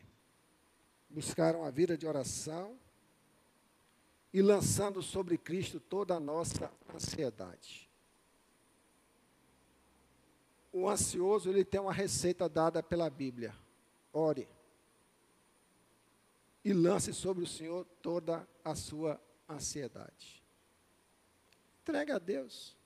buscar 1.10 1.56
uma 1.56 1.70
vida 1.70 1.98
de 1.98 2.06
oração 2.06 2.78
e 4.32 4.42
lançando 4.42 5.02
sobre 5.02 5.38
Cristo 5.38 5.80
toda 5.80 6.14
a 6.14 6.20
nossa 6.20 6.70
ansiedade. 6.94 7.88
O 10.72 10.88
ansioso, 10.88 11.48
ele 11.48 11.64
tem 11.64 11.80
uma 11.80 11.92
receita 11.92 12.48
dada 12.48 12.82
pela 12.82 13.08
Bíblia. 13.08 13.54
Ore. 14.12 14.48
E 16.64 16.72
lance 16.72 17.12
sobre 17.14 17.42
o 17.42 17.46
Senhor 17.46 17.86
toda 18.02 18.46
a 18.64 18.74
sua 18.74 19.20
ansiedade. 19.48 20.42
Entrega 21.80 22.16
a 22.16 22.18
Deus. 22.18 22.76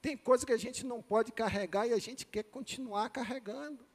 Tem 0.00 0.16
coisa 0.16 0.44
que 0.44 0.52
a 0.52 0.56
gente 0.56 0.84
não 0.84 1.00
pode 1.00 1.30
carregar 1.30 1.86
e 1.86 1.92
a 1.92 1.98
gente 1.98 2.26
quer 2.26 2.42
continuar 2.42 3.08
carregando. 3.10 3.86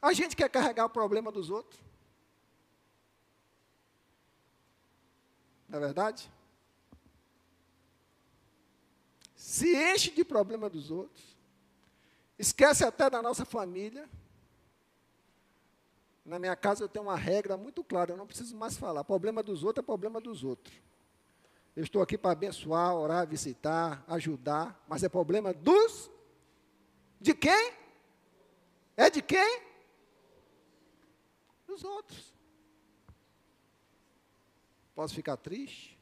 A 0.00 0.12
gente 0.12 0.36
quer 0.36 0.48
carregar 0.48 0.84
o 0.84 0.90
problema 0.90 1.32
dos 1.32 1.50
outros. 1.50 1.80
Não 5.68 5.78
é 5.78 5.80
verdade? 5.80 6.30
se 9.44 9.72
enche 9.72 10.10
de 10.10 10.24
problema 10.24 10.68
dos 10.68 10.90
outros, 10.90 11.22
esquece 12.36 12.82
até 12.82 13.08
da 13.08 13.22
nossa 13.22 13.44
família. 13.44 14.10
Na 16.24 16.40
minha 16.40 16.56
casa 16.56 16.82
eu 16.82 16.88
tenho 16.88 17.04
uma 17.04 17.14
regra 17.14 17.56
muito 17.56 17.84
clara, 17.84 18.10
eu 18.10 18.16
não 18.16 18.26
preciso 18.26 18.56
mais 18.56 18.76
falar. 18.76 19.04
Problema 19.04 19.44
dos 19.44 19.62
outros 19.62 19.84
é 19.84 19.86
problema 19.86 20.20
dos 20.20 20.42
outros. 20.42 20.74
Eu 21.76 21.84
estou 21.84 22.02
aqui 22.02 22.18
para 22.18 22.32
abençoar, 22.32 22.96
orar, 22.96 23.28
visitar, 23.28 24.02
ajudar, 24.08 24.82
mas 24.88 25.04
é 25.04 25.08
problema 25.08 25.52
dos. 25.52 26.10
De 27.20 27.32
quem? 27.32 27.72
É 28.96 29.08
de 29.08 29.22
quem? 29.22 29.62
Dos 31.64 31.84
outros. 31.84 32.33
Posso 34.94 35.14
ficar 35.14 35.36
triste? 35.36 35.98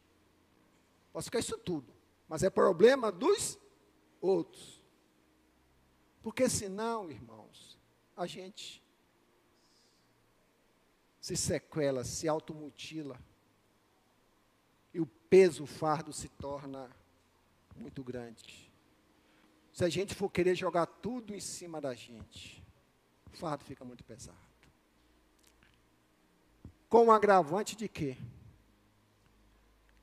Posso 1.12 1.26
ficar 1.26 1.38
isso 1.38 1.58
tudo 1.58 1.92
mas 2.32 2.42
é 2.42 2.48
problema 2.48 3.12
dos 3.12 3.58
outros. 4.18 4.82
Porque 6.22 6.48
senão, 6.48 7.10
irmãos, 7.10 7.78
a 8.16 8.26
gente 8.26 8.82
se 11.20 11.36
sequela, 11.36 12.04
se 12.04 12.26
automutila. 12.26 13.20
e 14.94 14.98
o 14.98 15.04
peso, 15.04 15.64
o 15.64 15.66
fardo 15.66 16.10
se 16.10 16.30
torna 16.30 16.90
muito 17.76 18.02
grande. 18.02 18.72
Se 19.70 19.84
a 19.84 19.90
gente 19.90 20.14
for 20.14 20.30
querer 20.30 20.54
jogar 20.54 20.86
tudo 20.86 21.34
em 21.34 21.40
cima 21.40 21.82
da 21.82 21.94
gente, 21.94 22.64
o 23.30 23.36
fardo 23.36 23.62
fica 23.62 23.84
muito 23.84 24.02
pesado. 24.04 24.38
Com 26.88 27.08
o 27.08 27.12
agravante 27.12 27.76
de 27.76 27.90
que 27.90 28.16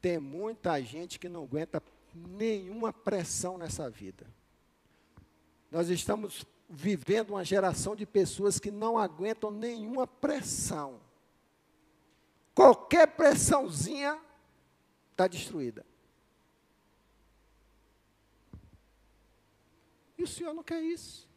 tem 0.02 0.18
muita 0.18 0.82
gente 0.82 1.20
que 1.20 1.30
não 1.30 1.44
aguenta 1.44 1.82
nenhuma 2.14 2.92
pressão 2.92 3.58
nessa 3.58 3.90
vida. 3.90 4.26
Nós 5.72 5.90
estamos 5.90 6.46
vivendo 6.70 7.32
uma 7.32 7.44
geração 7.44 7.96
de 7.96 8.06
pessoas 8.06 8.60
que 8.60 8.72
não 8.72 8.98
aguentam 8.98 9.52
nenhuma 9.52 10.08
pressão. 10.08 11.00
Qualquer 12.54 13.08
pressãozinha 13.08 14.20
está 15.12 15.28
destruída. 15.28 15.86
E 20.18 20.24
o 20.24 20.28
Senhor 20.28 20.54
não 20.54 20.64
quer 20.64 20.82
isso. 20.82 21.28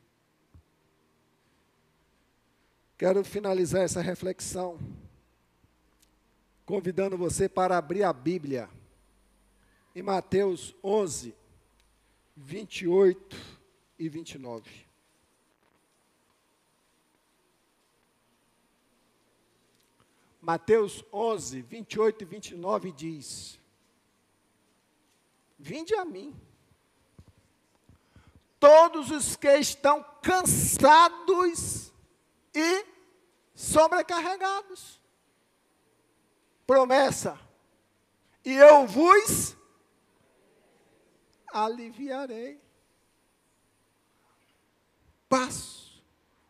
Quero 2.98 3.24
finalizar 3.24 3.82
essa 3.82 4.00
reflexão 4.00 4.78
convidando 6.72 7.18
você 7.18 7.50
para 7.50 7.76
abrir 7.76 8.02
a 8.02 8.14
Bíblia 8.14 8.66
em 9.94 10.00
Mateus 10.00 10.74
11, 10.82 11.34
28 12.34 13.36
e 13.98 14.08
29. 14.08 14.86
Mateus 20.40 21.04
11, 21.12 21.60
28 21.60 22.22
e 22.22 22.24
29 22.24 22.92
diz: 22.92 23.60
Vinde 25.58 25.94
a 25.94 26.06
mim, 26.06 26.34
todos 28.58 29.10
os 29.10 29.36
que 29.36 29.58
estão 29.58 30.02
cansados 30.22 31.92
e 32.54 32.86
sobrecarregados. 33.54 35.01
Promessa, 36.66 37.38
e 38.44 38.52
eu 38.54 38.86
vos 38.86 39.56
aliviarei. 41.52 42.60
Passo, 45.28 46.02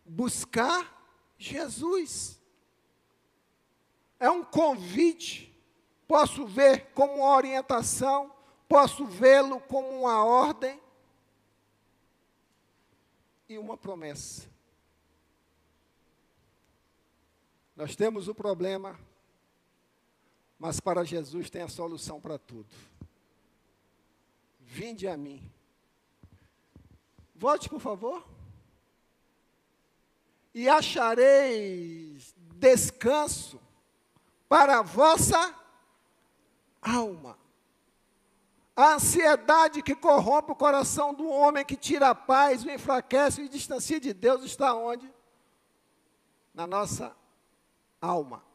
buscar 0.05 1.03
Jesus. 1.39 2.41
É 4.19 4.31
um 4.31 4.45
convite, 4.45 5.53
posso 6.07 6.47
ver 6.47 6.93
como 6.93 7.15
uma 7.15 7.35
orientação, 7.35 8.33
posso 8.69 9.05
vê-lo 9.05 9.61
como 9.61 9.89
uma 9.89 10.25
ordem 10.25 10.81
e 13.49 13.59
uma 13.59 13.77
promessa. 13.77 14.51
Nós 17.75 17.97
temos 17.97 18.29
o 18.29 18.35
problema, 18.35 18.99
mas 20.63 20.79
para 20.79 21.03
Jesus 21.03 21.51
tem 21.51 21.63
a 21.63 21.69
solução 21.69 22.21
para 22.21 22.39
tudo. 22.39 22.69
Vinde 24.61 25.09
a 25.09 25.17
mim. 25.17 25.43
Volte, 27.35 27.69
por 27.69 27.81
favor. 27.81 28.25
E 30.55 30.69
achareis 30.69 32.33
descanso 32.55 33.61
para 34.49 34.79
a 34.79 34.83
vossa 34.83 35.53
alma. 36.81 37.37
A 38.77 38.95
ansiedade 38.95 39.83
que 39.83 39.97
corrompe 39.97 40.53
o 40.53 40.57
coração 40.57 41.13
do 41.13 41.29
homem, 41.29 41.65
que 41.65 41.77
tira 41.77 42.11
a 42.11 42.15
paz, 42.15 42.63
o 42.63 42.71
enfraquece 42.71 43.43
e 43.43 43.49
distancia 43.49 43.99
de 43.99 44.15
Deus, 44.15 44.45
está 44.45 44.77
onde? 44.77 45.13
Na 46.55 46.69
nossa 46.69 47.17
alma. 48.01 48.52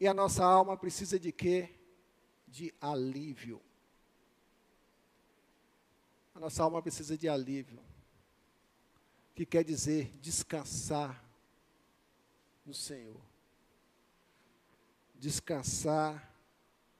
E 0.00 0.08
a 0.08 0.14
nossa 0.14 0.42
alma 0.42 0.78
precisa 0.78 1.20
de 1.20 1.30
quê? 1.30 1.68
De 2.48 2.74
alívio. 2.80 3.60
A 6.34 6.40
nossa 6.40 6.62
alma 6.62 6.80
precisa 6.80 7.18
de 7.18 7.28
alívio. 7.28 7.78
Que 9.34 9.44
quer 9.44 9.62
dizer 9.62 10.10
descansar 10.18 11.22
no 12.64 12.72
Senhor. 12.72 13.20
Descansar 15.16 16.34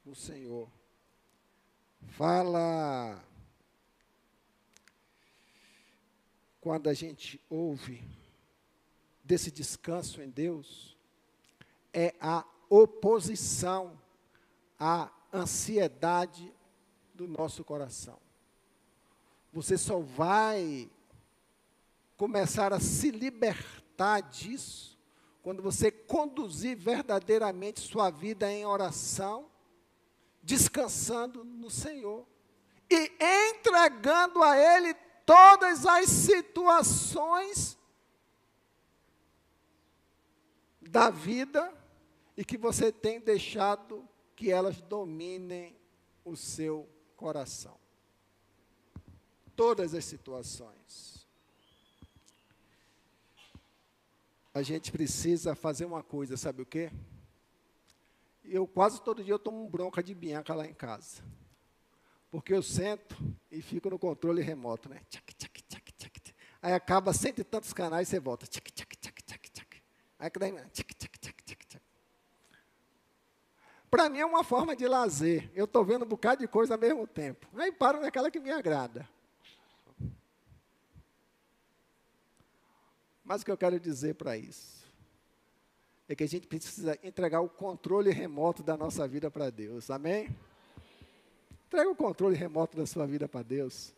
no 0.05 0.15
Senhor. 0.15 0.71
Fala 2.09 3.25
quando 6.61 6.91
a 6.91 6.95
gente 6.95 7.41
ouve 7.49 8.07
desse 9.25 9.51
descanso 9.51 10.21
em 10.21 10.29
Deus, 10.29 10.97
é 11.93 12.15
a 12.21 12.45
oposição 12.71 14.01
à 14.79 15.11
ansiedade 15.33 16.55
do 17.13 17.27
nosso 17.27 17.65
coração. 17.65 18.19
Você 19.53 19.77
só 19.77 19.99
vai 19.99 20.89
começar 22.17 22.73
a 22.73 22.79
se 22.79 23.11
libertar 23.11 24.21
disso 24.21 24.97
quando 25.43 25.63
você 25.63 25.91
conduzir 25.91 26.77
verdadeiramente 26.77 27.81
sua 27.81 28.11
vida 28.11 28.51
em 28.51 28.65
oração, 28.65 29.51
descansando 30.43 31.45
no 31.45 31.69
Senhor 31.69 32.25
e 32.89 33.11
entregando 33.51 34.43
a 34.43 34.57
Ele 34.57 34.95
todas 35.27 35.85
as 35.87 36.09
situações 36.09 37.77
da 40.81 41.11
vida 41.11 41.80
e 42.41 42.45
que 42.45 42.57
você 42.57 42.91
tem 42.91 43.21
deixado 43.21 44.09
que 44.35 44.51
elas 44.51 44.81
dominem 44.81 45.77
o 46.25 46.35
seu 46.35 46.89
coração. 47.15 47.79
Todas 49.55 49.93
as 49.93 50.07
situações. 50.07 51.29
A 54.55 54.63
gente 54.63 54.91
precisa 54.91 55.55
fazer 55.55 55.85
uma 55.85 56.03
coisa, 56.03 56.35
sabe 56.39 56.63
o 56.63 56.67
quê? 56.67 56.91
Eu 58.43 58.67
quase 58.67 59.03
todo 59.03 59.23
dia 59.23 59.35
eu 59.35 59.39
tomo 59.39 59.69
bronca 59.69 60.03
de 60.03 60.15
Bianca 60.15 60.55
lá 60.55 60.67
em 60.67 60.73
casa. 60.73 61.23
Porque 62.31 62.55
eu 62.55 62.63
sento 62.63 63.19
e 63.51 63.61
fico 63.61 63.91
no 63.91 63.99
controle 63.99 64.41
remoto, 64.41 64.89
né? 64.89 65.03
Tchac, 65.11 65.35
tchac, 65.35 65.63
tchac, 65.65 65.93
tchac. 65.93 66.35
Aí 66.63 66.73
acaba 66.73 67.13
cento 67.13 67.41
e 67.41 67.45
tantos 67.45 67.75
canais 67.75 68.09
e 68.09 68.13
você 68.13 68.19
volta. 68.19 68.47
Tchac, 68.47 68.73
tchac, 68.73 68.97
tchac, 68.97 69.23
tchac, 69.25 69.51
tchac. 69.51 69.83
Aí 70.19 70.31
daí, 70.39 70.53
tchac, 70.71 70.95
tchac, 70.95 71.21
para 73.91 74.09
mim 74.09 74.21
é 74.21 74.27
uma 74.27 74.45
forma 74.45 74.77
de 74.77 74.87
lazer. 74.87 75.51
Eu 75.55 75.65
estou 75.65 75.85
vendo 75.85 76.05
um 76.05 76.09
bocado 76.09 76.41
de 76.41 76.49
coisa 76.49 76.75
ao 76.75 76.81
mesmo 76.81 77.07
tempo. 77.07 77.49
Aí 77.57 77.73
paro 77.73 78.01
naquela 78.01 78.31
que 78.31 78.39
me 78.39 78.51
agrada. 78.51 79.09
Mas 83.25 83.43
o 83.43 83.45
que 83.45 83.51
eu 83.51 83.57
quero 83.57 83.79
dizer 83.79 84.15
para 84.15 84.37
isso 84.37 84.81
é 86.09 86.15
que 86.15 86.25
a 86.25 86.29
gente 86.29 86.47
precisa 86.47 86.99
entregar 87.03 87.41
o 87.41 87.49
controle 87.49 88.11
remoto 88.11 88.63
da 88.63 88.77
nossa 88.77 89.07
vida 89.07 89.31
para 89.31 89.51
Deus. 89.51 89.91
Amém? 89.91 90.29
Entrega 91.67 91.89
o 91.89 91.95
controle 91.95 92.35
remoto 92.37 92.77
da 92.77 92.87
sua 92.87 93.07
vida 93.07 93.29
para 93.29 93.43
Deus. 93.43 93.95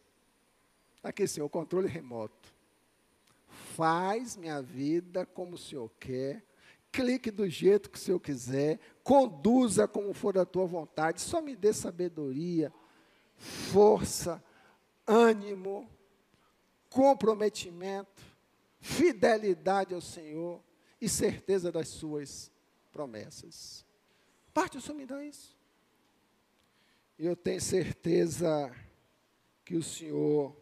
Aqui, 1.03 1.27
Senhor, 1.27 1.47
o 1.47 1.51
controle 1.51 1.89
remoto. 1.89 2.53
Faz 3.75 4.37
minha 4.37 4.61
vida 4.61 5.25
como 5.25 5.55
o 5.55 5.59
Senhor 5.59 5.91
quer 5.99 6.43
clique 6.93 7.31
do 7.31 7.49
jeito 7.49 7.91
que 7.91 7.99
o 7.99 8.01
Senhor 8.01 8.21
quiser, 8.21 8.79
conduza 9.03 9.89
como 9.89 10.13
for 10.13 10.35
da 10.35 10.45
tua 10.45 10.67
vontade, 10.67 11.21
só 11.21 11.41
me 11.41 11.57
dê 11.57 11.73
sabedoria, 11.73 12.71
força, 13.35 14.45
ânimo, 15.07 15.89
comprometimento, 16.91 18.23
fidelidade 18.79 19.95
ao 19.95 20.01
Senhor 20.01 20.63
e 21.01 21.09
certeza 21.09 21.73
das 21.73 21.89
suas 21.89 22.53
promessas. 22.93 23.85
Parte 24.53 24.77
o 24.77 24.81
Senhor 24.81 24.97
me 24.99 25.07
dá 25.07 25.25
isso. 25.25 25.57
E 27.19 27.25
eu 27.25 27.35
tenho 27.35 27.61
certeza 27.61 28.75
que 29.65 29.77
o 29.77 29.83
Senhor 29.83 30.55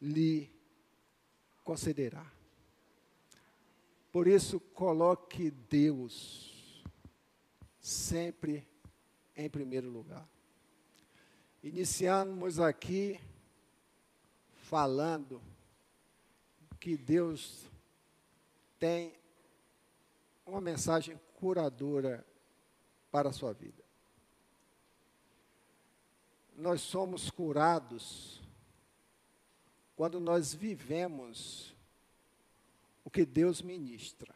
lhe 0.00 0.50
concederá. 1.64 2.30
Por 4.12 4.28
isso, 4.28 4.60
coloque 4.60 5.50
Deus 5.50 6.84
sempre 7.80 8.68
em 9.34 9.48
primeiro 9.48 9.88
lugar. 9.88 10.28
Iniciamos 11.62 12.60
aqui 12.60 13.18
falando 14.54 15.40
que 16.78 16.94
Deus 16.94 17.64
tem 18.78 19.14
uma 20.44 20.60
mensagem 20.60 21.18
curadora 21.36 22.26
para 23.10 23.30
a 23.30 23.32
sua 23.32 23.54
vida. 23.54 23.82
Nós 26.54 26.82
somos 26.82 27.30
curados 27.30 28.42
quando 29.96 30.20
nós 30.20 30.52
vivemos 30.52 31.71
o 33.04 33.10
que 33.10 33.24
Deus 33.24 33.62
ministra, 33.62 34.34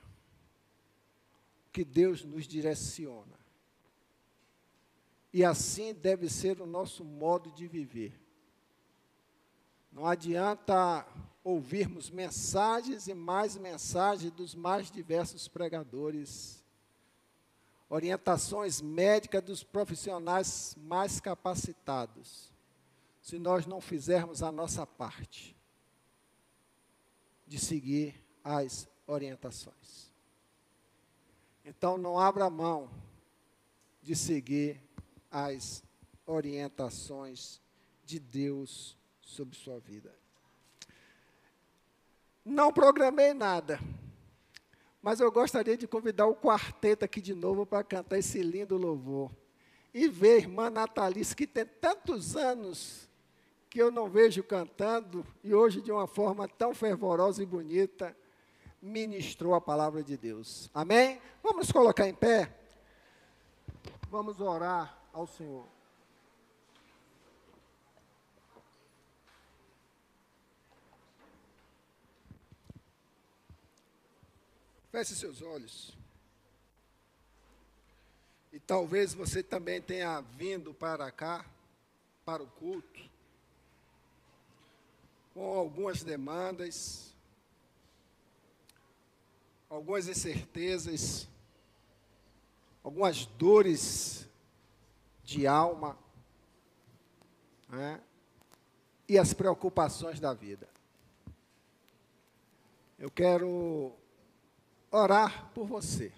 o 1.68 1.70
que 1.72 1.84
Deus 1.84 2.24
nos 2.24 2.46
direciona. 2.46 3.38
E 5.32 5.44
assim 5.44 5.92
deve 5.92 6.28
ser 6.28 6.60
o 6.60 6.66
nosso 6.66 7.04
modo 7.04 7.50
de 7.52 7.66
viver. 7.66 8.18
Não 9.92 10.06
adianta 10.06 11.06
ouvirmos 11.44 12.10
mensagens 12.10 13.06
e 13.06 13.14
mais 13.14 13.56
mensagens 13.56 14.32
dos 14.32 14.54
mais 14.54 14.90
diversos 14.90 15.46
pregadores, 15.46 16.64
orientações 17.88 18.80
médicas 18.80 19.42
dos 19.42 19.62
profissionais 19.62 20.76
mais 20.76 21.20
capacitados, 21.20 22.52
se 23.22 23.38
nós 23.38 23.64
não 23.64 23.80
fizermos 23.80 24.42
a 24.42 24.50
nossa 24.50 24.86
parte 24.86 25.56
de 27.46 27.58
seguir 27.58 28.25
as 28.46 28.88
orientações. 29.08 30.12
Então, 31.64 31.98
não 31.98 32.16
abra 32.16 32.48
mão 32.48 32.88
de 34.00 34.14
seguir 34.14 34.80
as 35.28 35.82
orientações 36.24 37.60
de 38.04 38.20
Deus 38.20 38.96
sobre 39.20 39.56
sua 39.56 39.80
vida. 39.80 40.14
Não 42.44 42.72
programei 42.72 43.34
nada. 43.34 43.80
Mas 45.02 45.18
eu 45.18 45.32
gostaria 45.32 45.76
de 45.76 45.88
convidar 45.88 46.26
o 46.26 46.36
quarteto 46.36 47.04
aqui 47.04 47.20
de 47.20 47.34
novo 47.34 47.66
para 47.66 47.82
cantar 47.82 48.18
esse 48.18 48.40
lindo 48.42 48.76
louvor. 48.76 49.32
E 49.92 50.08
ver 50.08 50.34
a 50.34 50.36
irmã 50.36 50.70
Natalice, 50.70 51.34
que 51.34 51.48
tem 51.48 51.66
tantos 51.66 52.36
anos 52.36 53.08
que 53.68 53.82
eu 53.82 53.90
não 53.90 54.08
vejo 54.08 54.44
cantando, 54.44 55.26
e 55.42 55.52
hoje, 55.52 55.80
de 55.80 55.90
uma 55.90 56.06
forma 56.06 56.46
tão 56.46 56.72
fervorosa 56.72 57.42
e 57.42 57.46
bonita, 57.46 58.16
ministrou 58.86 59.54
a 59.54 59.60
palavra 59.60 60.02
de 60.02 60.16
Deus. 60.16 60.70
Amém? 60.72 61.20
Vamos 61.42 61.72
colocar 61.72 62.08
em 62.08 62.14
pé? 62.14 62.54
Vamos 64.08 64.40
orar 64.40 64.96
ao 65.12 65.26
Senhor. 65.26 65.66
Feche 74.92 75.14
seus 75.14 75.42
olhos. 75.42 75.96
E 78.52 78.60
talvez 78.60 79.12
você 79.12 79.42
também 79.42 79.82
tenha 79.82 80.20
vindo 80.20 80.72
para 80.72 81.10
cá, 81.10 81.44
para 82.24 82.42
o 82.42 82.46
culto, 82.46 83.10
com 85.34 85.58
algumas 85.58 86.02
demandas, 86.02 87.15
algumas 89.68 90.08
incertezas, 90.08 91.28
algumas 92.82 93.26
dores 93.26 94.28
de 95.24 95.46
alma, 95.46 95.98
né? 97.68 98.00
e 99.08 99.18
as 99.18 99.32
preocupações 99.32 100.20
da 100.20 100.32
vida. 100.32 100.68
Eu 102.98 103.10
quero 103.10 103.92
orar 104.90 105.50
por 105.52 105.66
você. 105.66 106.12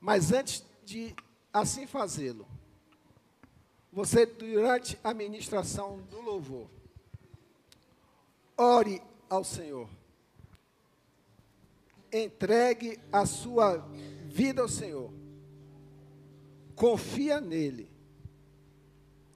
Mas 0.00 0.32
antes 0.32 0.64
de 0.84 1.14
assim 1.52 1.86
fazê-lo, 1.86 2.46
você, 3.92 4.24
durante 4.24 4.98
a 5.02 5.12
ministração 5.12 5.98
do 6.02 6.20
louvor, 6.20 6.68
ore 8.56 9.02
ao 9.28 9.42
Senhor. 9.42 9.88
Entregue 12.12 12.98
a 13.12 13.24
sua 13.24 13.86
vida 14.26 14.62
ao 14.62 14.68
Senhor. 14.68 15.12
Confia 16.74 17.40
nele. 17.40 17.90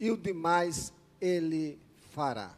E 0.01 0.11
o 0.11 0.17
demais 0.17 0.93
ele 1.21 1.79
fará. 2.13 2.55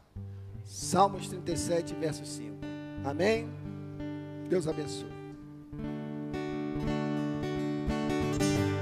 Salmos 0.65 1.29
37, 1.29 1.95
verso 1.95 2.25
5. 2.25 2.57
Amém? 3.05 3.49
Deus 4.49 4.67
abençoe. 4.67 5.17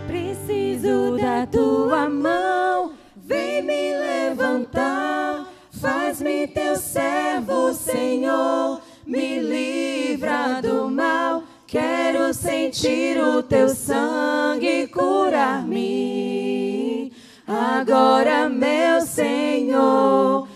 Preciso 0.06 1.16
da 1.16 1.46
tua 1.46 2.08
mão, 2.08 2.94
vem 3.16 3.62
me 3.62 3.98
levantar, 3.98 5.50
faz-me 5.70 6.46
teu 6.46 6.76
servo, 6.76 7.72
Senhor, 7.74 8.80
me 9.06 9.40
livra 9.40 9.93
do 10.62 10.90
mal. 10.90 11.42
Quero 11.66 12.32
sentir 12.32 13.18
o 13.20 13.42
teu 13.42 13.68
sangue 13.68 14.86
curar-me. 14.88 16.24
Agora, 17.46 18.48
meu 18.48 19.00
Senhor, 19.02 20.48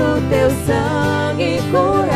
o 0.00 0.20
teu 0.30 0.50
sangue 0.66 1.60
curar-me. 1.70 2.15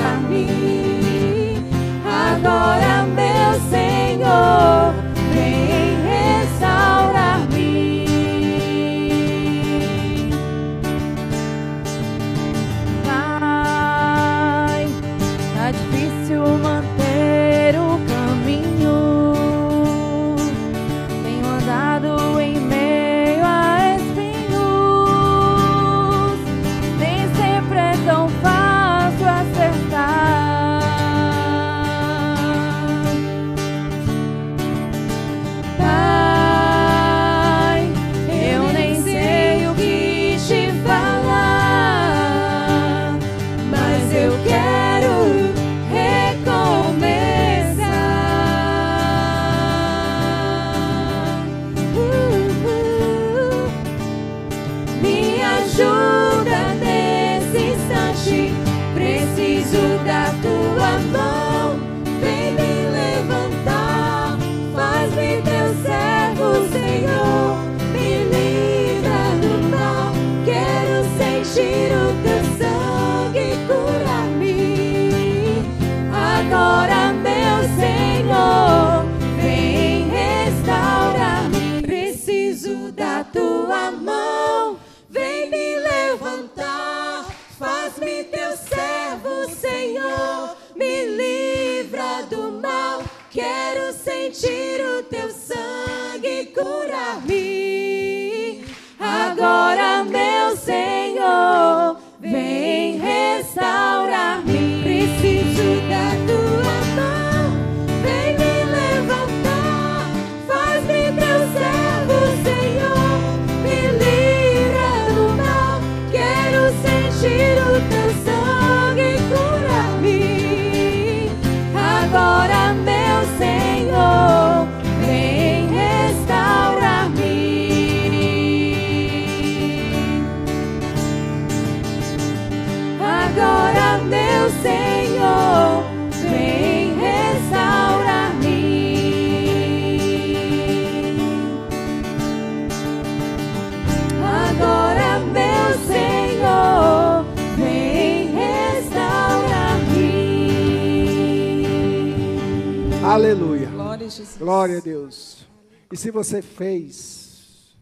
Glória 154.50 154.78
a 154.78 154.80
Deus. 154.80 155.46
E 155.92 155.96
se 155.96 156.10
você 156.10 156.42
fez 156.42 157.72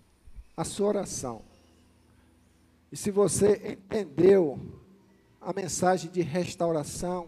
a 0.54 0.64
sua 0.64 0.88
oração, 0.88 1.40
e 2.92 2.96
se 2.96 3.10
você 3.10 3.78
entendeu 3.90 4.60
a 5.40 5.50
mensagem 5.54 6.10
de 6.10 6.20
restauração, 6.20 7.26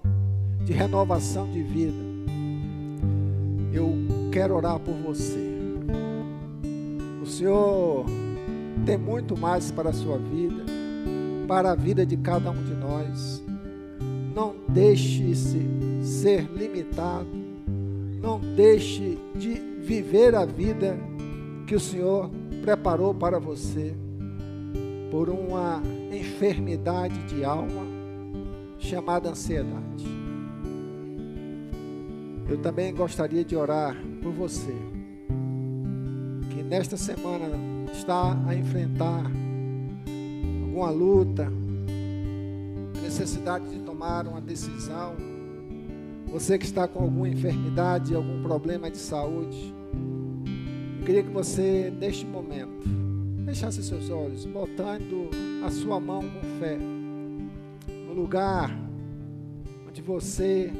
de 0.62 0.74
renovação 0.74 1.50
de 1.50 1.62
vida, 1.62 1.96
eu 3.72 3.94
quero 4.30 4.56
orar 4.56 4.78
por 4.78 4.92
você. 4.92 5.54
O 7.22 7.26
Senhor 7.26 8.04
tem 8.84 8.98
muito 8.98 9.38
mais 9.38 9.70
para 9.70 9.88
a 9.88 9.94
sua 9.94 10.18
vida, 10.18 10.66
para 11.48 11.72
a 11.72 11.74
vida 11.74 12.04
de 12.04 12.18
cada 12.18 12.50
um 12.50 12.62
de 12.62 12.74
nós. 12.74 13.42
Não 14.34 14.54
deixe-se 14.68 15.66
ser 16.04 16.42
limitado 16.42 17.49
não 18.20 18.38
deixe 18.38 19.18
de 19.34 19.54
viver 19.80 20.34
a 20.34 20.44
vida 20.44 20.98
que 21.66 21.74
o 21.74 21.80
Senhor 21.80 22.30
preparou 22.62 23.14
para 23.14 23.38
você 23.38 23.94
por 25.10 25.28
uma 25.28 25.82
enfermidade 26.12 27.18
de 27.24 27.44
alma 27.44 27.86
chamada 28.78 29.30
ansiedade. 29.30 30.06
Eu 32.48 32.58
também 32.58 32.92
gostaria 32.94 33.44
de 33.44 33.56
orar 33.56 33.96
por 34.22 34.32
você 34.32 34.74
que 36.50 36.62
nesta 36.62 36.96
semana 36.96 37.56
está 37.92 38.36
a 38.46 38.54
enfrentar 38.54 39.24
alguma 40.64 40.90
luta, 40.90 41.50
necessidade 43.02 43.68
de 43.68 43.78
tomar 43.80 44.26
uma 44.26 44.40
decisão 44.40 45.29
você 46.30 46.56
que 46.56 46.64
está 46.64 46.86
com 46.86 47.00
alguma 47.02 47.28
enfermidade, 47.28 48.14
algum 48.14 48.42
problema 48.42 48.90
de 48.90 48.98
saúde, 48.98 49.74
eu 51.00 51.04
queria 51.04 51.22
que 51.22 51.30
você, 51.30 51.92
neste 51.98 52.24
momento, 52.24 52.88
fechasse 53.44 53.82
seus 53.82 54.10
olhos, 54.10 54.44
botando 54.44 55.28
a 55.64 55.70
sua 55.70 55.98
mão 55.98 56.22
com 56.22 56.58
fé 56.60 56.78
no 58.06 58.14
lugar 58.14 58.70
onde 59.88 60.00
você 60.00 60.70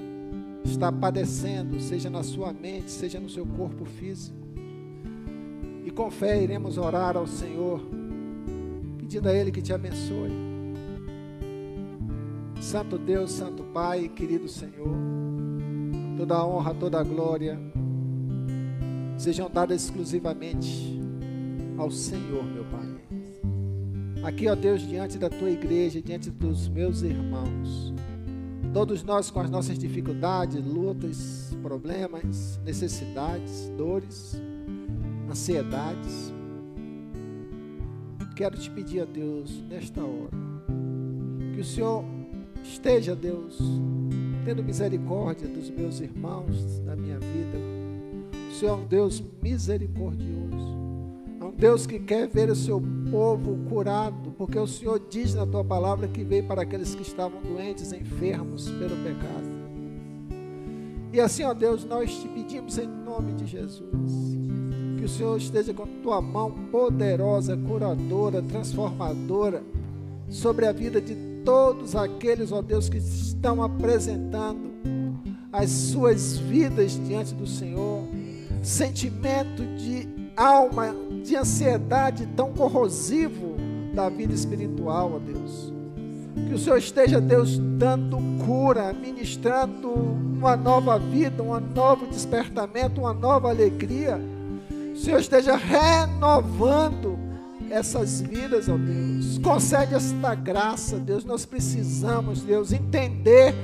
está 0.65 0.93
padecendo, 0.93 1.81
seja 1.81 2.09
na 2.09 2.23
sua 2.23 2.53
mente, 2.53 2.91
seja 2.91 3.19
no 3.19 3.29
seu 3.29 3.45
corpo 3.45 3.85
físico. 3.85 4.39
E 5.85 5.91
com 5.91 6.11
fé 6.11 6.43
iremos 6.43 6.79
orar 6.79 7.17
ao 7.17 7.27
Senhor, 7.27 7.81
pedindo 8.99 9.29
a 9.29 9.35
Ele 9.35 9.51
que 9.51 9.63
te 9.63 9.73
abençoe. 9.73 10.31
Santo 12.61 12.99
Deus, 12.99 13.33
Santo 13.33 13.65
Pai, 13.65 14.09
querido 14.09 14.47
Senhor, 14.47 14.95
toda 16.21 16.35
a 16.35 16.47
honra, 16.47 16.75
toda 16.75 17.01
a 17.01 17.03
glória 17.03 17.59
sejam 19.17 19.49
dadas 19.49 19.85
exclusivamente 19.85 21.01
ao 21.79 21.91
Senhor, 21.91 22.45
meu 22.45 22.63
Pai. 22.65 22.91
Aqui, 24.25 24.47
ó 24.47 24.55
Deus, 24.55 24.83
diante 24.83 25.17
da 25.17 25.31
tua 25.31 25.51
igreja, 25.51 26.03
diante 26.03 26.31
dos 26.31 26.69
meus 26.69 27.01
irmãos, 27.01 27.95
todos 28.75 29.03
nós 29.03 29.31
com 29.31 29.41
as 29.41 29.49
nossas 29.49 29.79
dificuldades, 29.79 30.63
lutas, 30.63 31.57
problemas, 31.63 32.61
necessidades, 32.67 33.73
dores, 33.79 34.39
ansiedades, 35.27 36.35
quero 38.37 38.59
te 38.59 38.71
pedir 38.71 39.01
a 39.01 39.05
Deus, 39.07 39.63
nesta 39.71 40.03
hora, 40.03 40.37
que 41.55 41.61
o 41.61 41.65
Senhor 41.65 42.05
esteja, 42.63 43.17
Deus, 43.17 43.59
tendo 44.45 44.63
misericórdia 44.63 45.49
dos 45.49 45.71
meus 45.71 46.01
irmãos, 46.01 46.79
da 46.81 46.97
minha 46.97 47.19
vida. 47.19 47.59
O 48.51 48.55
Senhor 48.55 48.79
é 48.79 48.83
um 48.83 48.87
Deus 48.87 49.23
misericordioso. 49.43 50.79
É 51.41 51.45
um 51.45 51.53
Deus 51.53 51.87
que 51.87 51.99
quer 51.99 52.29
ver 52.29 52.51
o 52.51 52.57
seu 52.57 52.83
povo 53.11 53.57
curado, 53.69 54.33
porque 54.37 54.59
o 54.59 54.67
Senhor 54.67 55.01
diz 55.11 55.35
na 55.35 55.47
tua 55.47 55.65
palavra 55.65 56.09
que 56.09 56.25
veio 56.25 56.45
para 56.45 56.63
aqueles 56.63 56.95
que 56.95 57.03
estavam 57.03 57.41
doentes, 57.41 57.93
enfermos 57.93 58.69
pelo 58.71 58.97
pecado. 59.03 59.61
E 61.13 61.21
assim, 61.21 61.43
ó 61.43 61.53
Deus, 61.53 61.85
nós 61.85 62.13
te 62.21 62.29
pedimos 62.29 62.79
em 62.79 62.87
nome 62.87 63.33
de 63.33 63.47
Jesus, 63.47 64.39
que 64.97 65.05
o 65.05 65.09
Senhor 65.09 65.37
esteja 65.37 65.75
com 65.75 65.87
tua 66.03 66.21
mão 66.21 66.53
poderosa, 66.71 67.57
curadora, 67.57 68.41
transformadora 68.43 69.63
sobre 70.29 70.67
a 70.67 70.73
vida 70.73 71.01
de 71.01 71.30
todos 71.45 71.95
aqueles, 71.97 72.53
ó 72.53 72.63
Deus, 72.63 72.89
que 72.89 72.99
estão 72.99 73.63
apresentando 73.63 74.71
as 75.53 75.71
suas 75.71 76.37
vidas 76.37 76.93
diante 77.07 77.35
do 77.35 77.47
Senhor, 77.47 78.05
sentimento 78.63 79.65
de 79.77 80.09
alma, 80.37 80.95
de 81.25 81.37
ansiedade 81.37 82.27
tão 82.37 82.53
corrosivo 82.53 83.57
da 83.95 84.09
vida 84.09 84.33
espiritual, 84.33 85.13
ó 85.15 85.19
Deus. 85.19 85.73
Que 86.49 86.55
o 86.55 86.59
Senhor 86.59 86.79
esteja, 86.79 87.21
Deus, 87.21 87.59
dando 87.59 88.19
cura, 88.45 88.93
ministrando 88.93 89.91
uma 89.91 90.57
nova 90.57 90.99
vida, 90.99 91.43
um 91.43 91.59
novo 91.61 92.07
despertamento, 92.07 93.01
uma 93.01 93.13
nova 93.13 93.51
alegria. 93.51 94.21
O 94.93 94.97
Senhor 94.97 95.21
esteja 95.21 95.57
renovando 95.57 97.10
essas 97.71 98.21
vidas, 98.21 98.69
ó 98.69 98.77
Deus. 98.77 99.39
Concede 99.39 99.95
esta 99.95 100.35
graça, 100.35 100.99
Deus. 100.99 101.25
Nós 101.25 101.47
precisamos, 101.47 102.43
Deus, 102.43 102.73
entender 102.73 103.55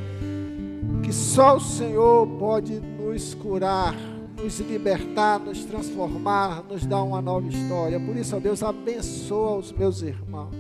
que 1.03 1.13
só 1.13 1.57
o 1.57 1.61
Senhor 1.61 2.27
pode 2.39 2.81
nos 2.81 3.35
curar, 3.35 3.95
nos 4.37 4.61
libertar, 4.61 5.41
nos 5.41 5.65
transformar, 5.65 6.63
nos 6.69 6.87
dar 6.87 7.03
uma 7.03 7.21
nova 7.21 7.49
história. 7.49 7.99
Por 7.99 8.17
isso, 8.17 8.37
ó 8.37 8.41
Deus, 8.41 8.63
abençoa 8.63 9.59
os 9.59 9.73
meus 9.73 10.03
irmãos. 10.03 10.55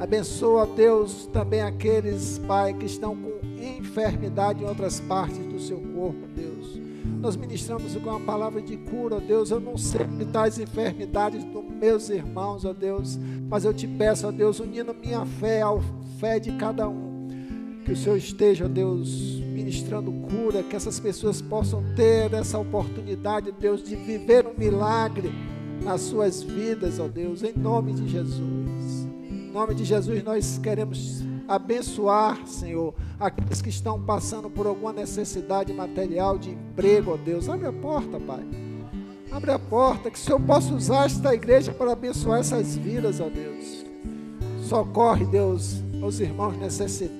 Abençoa, 0.00 0.66
Deus, 0.66 1.28
também 1.32 1.62
aqueles, 1.62 2.38
Pai, 2.48 2.74
que 2.74 2.86
estão 2.86 3.14
com 3.14 3.32
enfermidade 3.78 4.62
em 4.62 4.66
outras 4.66 4.98
partes 5.00 5.38
do 5.38 5.60
seu 5.60 5.78
corpo, 5.78 6.26
Deus. 6.34 6.61
Nós 7.22 7.36
ministramos 7.36 7.94
com 7.94 8.10
a 8.10 8.18
palavra 8.18 8.60
de 8.60 8.76
cura, 8.76 9.14
ó 9.14 9.20
Deus. 9.20 9.52
Eu 9.52 9.60
não 9.60 9.78
sei 9.78 10.00
tais 10.32 10.58
enfermidades 10.58 11.44
dos 11.44 11.62
meus 11.80 12.10
irmãos, 12.10 12.64
ó 12.64 12.72
Deus, 12.72 13.16
mas 13.48 13.64
eu 13.64 13.72
te 13.72 13.86
peço, 13.86 14.26
ó 14.26 14.32
Deus, 14.32 14.58
unindo 14.58 14.92
minha 14.92 15.24
fé 15.24 15.62
à 15.62 15.68
fé 16.18 16.40
de 16.40 16.50
cada 16.56 16.88
um. 16.88 17.28
Que 17.84 17.92
o 17.92 17.96
Senhor 17.96 18.16
esteja, 18.16 18.64
ó 18.64 18.68
Deus, 18.68 19.40
ministrando 19.54 20.10
cura, 20.12 20.64
que 20.64 20.74
essas 20.74 20.98
pessoas 20.98 21.40
possam 21.40 21.84
ter 21.94 22.34
essa 22.34 22.58
oportunidade, 22.58 23.52
Deus, 23.52 23.84
de 23.84 23.94
viver 23.94 24.44
um 24.44 24.58
milagre 24.58 25.30
nas 25.84 26.00
suas 26.00 26.42
vidas, 26.42 26.98
ó 26.98 27.06
Deus, 27.06 27.44
em 27.44 27.56
nome 27.56 27.92
de 27.92 28.08
Jesus. 28.08 29.08
Em 29.30 29.52
nome 29.52 29.76
de 29.76 29.84
Jesus, 29.84 30.24
nós 30.24 30.58
queremos 30.58 31.22
abençoar, 31.54 32.46
Senhor, 32.46 32.94
aqueles 33.20 33.60
que 33.60 33.68
estão 33.68 34.02
passando 34.02 34.48
por 34.48 34.66
alguma 34.66 34.92
necessidade 34.92 35.72
material 35.72 36.38
de 36.38 36.50
emprego, 36.50 37.12
ó 37.12 37.16
Deus. 37.16 37.48
Abre 37.48 37.66
a 37.66 37.72
porta, 37.72 38.18
Pai. 38.18 38.42
Abre 39.30 39.50
a 39.50 39.58
porta, 39.58 40.10
que 40.10 40.18
o 40.18 40.20
Senhor 40.20 40.40
possa 40.40 40.74
usar 40.74 41.06
esta 41.06 41.34
igreja 41.34 41.72
para 41.72 41.92
abençoar 41.92 42.40
essas 42.40 42.76
vidas, 42.76 43.20
ó 43.20 43.28
Deus. 43.28 43.84
Socorre, 44.66 45.26
Deus, 45.26 45.82
os 46.02 46.20
irmãos 46.20 46.56
necessitados 46.56 47.10